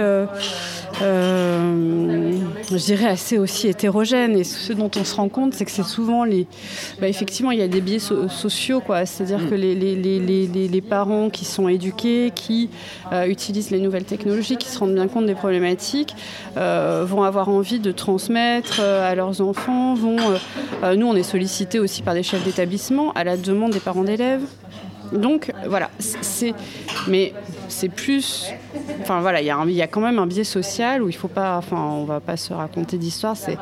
euh, 1.02 2.40
je 2.70 2.78
dirais 2.78 3.08
assez 3.08 3.38
aussi 3.38 3.68
hétérogène. 3.68 4.38
Et 4.38 4.44
ce 4.44 4.74
dont 4.74 4.92
on 4.96 5.04
se 5.04 5.16
rend 5.16 5.30
compte, 5.30 5.54
c'est 5.54 5.66
que 5.66 5.72
c'est 5.72 5.84
souvent 5.84 6.24
les. 6.24 6.48
Bah, 7.00 7.08
effectivement, 7.08 7.52
il 7.52 7.60
y 7.60 7.64
a 7.64 7.68
des 7.68 7.82
biais 7.82 8.00
sociaux, 8.00 8.80
quoi. 8.80 9.06
C'est-à-dire 9.06 9.40
mm. 9.40 9.50
que 9.50 9.56
les, 9.56 9.76
les, 9.76 9.96
les, 9.96 10.68
les, 10.68 10.82
parents 10.82 11.30
qui 11.30 11.46
sont 11.46 11.68
éduqués, 11.68 12.32
qui 12.36 12.70
euh, 13.12 13.26
utilisent 13.26 13.72
les 13.72 13.80
nouvelles 13.80 14.06
technologies, 14.06 14.58
qui 14.58 14.68
se 14.68 14.78
rendent 14.78 14.96
bien 14.96 15.08
compte 15.08 15.26
des 15.26 15.36
problématiques, 15.36 16.16
euh, 16.58 17.06
vont 17.08 17.24
avoir 17.24 17.50
envie 17.50 17.80
de 17.80 17.92
transmettre 17.92 18.80
à 18.80 19.16
leurs 19.16 19.42
enfants. 19.42 19.96
Vont, 19.96 20.18
nous, 20.96 21.08
on 21.08 21.16
est 21.16 21.24
sollicités 21.24 21.80
aussi 21.80 22.02
par 22.02 22.14
des 22.14 22.24
chefs 22.24 22.44
d'établissement 22.44 23.12
à 23.14 23.24
la 23.24 23.38
demande 23.38 23.72
des 23.72 23.80
parents 23.80 24.04
d'élèves. 24.04 24.44
Donc 25.14 25.52
voilà, 25.68 25.90
c'est 26.00 26.54
mais 27.08 27.34
c'est 27.68 27.90
plus 27.90 28.52
enfin 29.02 29.22
voilà, 29.22 29.42
il 29.42 29.46
y, 29.46 29.82
a 29.82 29.88
quand 29.88 30.02
même 30.02 30.20
un 30.20 30.28
biais 30.28 30.44
social 30.44 31.02
où 31.02 31.10
il 31.10 31.16
faut 31.16 31.28
pas 31.28 31.58
enfin 31.58 31.78
on 31.78 32.06
va 32.06 32.20
pas 32.20 32.38
se 32.38 32.54
raconter 32.54 32.98
d'histoire, 32.98 33.36
c'est 33.38 33.58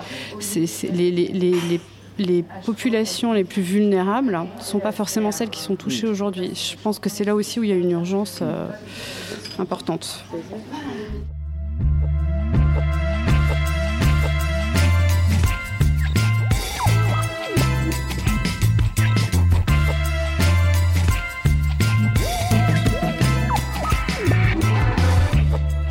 les, 0.92 1.12
les, 1.12 1.28
les, 1.28 1.82
les 2.18 2.44
populations 2.66 3.34
les 3.34 3.44
plus 3.44 3.62
vulnérables 3.62 4.40
ne 4.58 4.64
sont 4.64 4.80
pas 4.80 4.92
forcément 4.92 5.32
celles 5.32 5.50
qui 5.50 5.62
sont 5.62 5.76
touchées 5.76 6.08
aujourd'hui. 6.08 6.52
Je 6.56 6.82
pense 6.82 7.00
que 7.00 7.10
c'est 7.10 7.24
là 7.24 7.36
aussi 7.36 7.60
où 7.60 7.64
il 7.64 7.70
y 7.70 7.74
a 7.74 7.76
une 7.76 7.92
urgence 7.92 8.40
euh, 8.42 8.68
importante. 9.60 10.24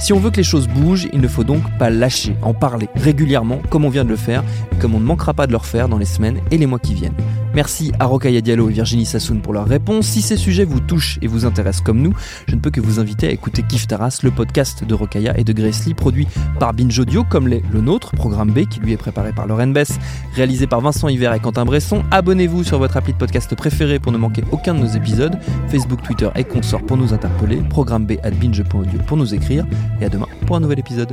Si 0.00 0.14
on 0.14 0.18
veut 0.18 0.30
que 0.30 0.38
les 0.38 0.42
choses 0.42 0.66
bougent, 0.66 1.08
il 1.12 1.20
ne 1.20 1.28
faut 1.28 1.44
donc 1.44 1.62
pas 1.78 1.90
lâcher, 1.90 2.34
en 2.40 2.54
parler 2.54 2.88
régulièrement 2.96 3.60
comme 3.68 3.84
on 3.84 3.90
vient 3.90 4.04
de 4.04 4.08
le 4.08 4.16
faire, 4.16 4.42
comme 4.80 4.94
on 4.94 5.00
ne 5.00 5.04
manquera 5.04 5.34
pas 5.34 5.46
de 5.46 5.52
le 5.52 5.58
refaire 5.58 5.90
dans 5.90 5.98
les 5.98 6.06
semaines 6.06 6.40
et 6.50 6.56
les 6.56 6.64
mois 6.64 6.78
qui 6.78 6.94
viennent. 6.94 7.14
Merci 7.54 7.92
à 7.98 8.06
Rokaya 8.06 8.40
Diallo 8.40 8.70
et 8.70 8.72
Virginie 8.72 9.04
Sassoon 9.04 9.40
pour 9.40 9.52
leurs 9.52 9.66
réponses. 9.66 10.06
Si 10.06 10.22
ces 10.22 10.36
sujets 10.36 10.64
vous 10.64 10.80
touchent 10.80 11.18
et 11.20 11.26
vous 11.26 11.46
intéressent 11.46 11.82
comme 11.82 12.00
nous, 12.00 12.14
je 12.46 12.54
ne 12.54 12.60
peux 12.60 12.70
que 12.70 12.80
vous 12.80 13.00
inviter 13.00 13.26
à 13.26 13.30
écouter 13.30 13.62
Kif 13.68 13.88
Taras, 13.88 14.20
le 14.22 14.30
podcast 14.30 14.84
de 14.84 14.94
Rokaya 14.94 15.36
et 15.36 15.44
de 15.44 15.52
Grace 15.52 15.88
produit 15.96 16.28
par 16.58 16.74
Binge 16.74 16.98
Audio, 16.98 17.24
comme 17.24 17.48
l'est 17.48 17.62
le 17.72 17.80
nôtre, 17.80 18.12
programme 18.12 18.52
B, 18.52 18.66
qui 18.66 18.80
lui 18.80 18.92
est 18.92 18.96
préparé 18.96 19.32
par 19.32 19.46
Lauren 19.46 19.68
Bess, 19.68 19.98
réalisé 20.34 20.66
par 20.66 20.80
Vincent 20.80 21.08
Hiver 21.08 21.34
et 21.34 21.40
Quentin 21.40 21.64
Bresson. 21.64 22.04
Abonnez-vous 22.10 22.64
sur 22.64 22.78
votre 22.78 22.96
appli 22.96 23.12
de 23.12 23.18
podcast 23.18 23.54
préféré 23.54 23.98
pour 23.98 24.12
ne 24.12 24.18
manquer 24.18 24.44
aucun 24.52 24.74
de 24.74 24.80
nos 24.80 24.86
épisodes. 24.86 25.38
Facebook, 25.68 26.02
Twitter 26.02 26.28
et 26.36 26.44
consorts 26.44 26.82
pour 26.82 26.96
nous 26.96 27.12
interpeller. 27.12 27.56
Programme 27.68 28.06
B 28.06 28.12
at 28.22 28.30
binge.audio 28.30 28.98
pour 29.06 29.16
nous 29.16 29.34
écrire. 29.34 29.66
Et 30.00 30.04
à 30.04 30.08
demain 30.08 30.28
pour 30.46 30.56
un 30.56 30.60
nouvel 30.60 30.78
épisode. 30.78 31.12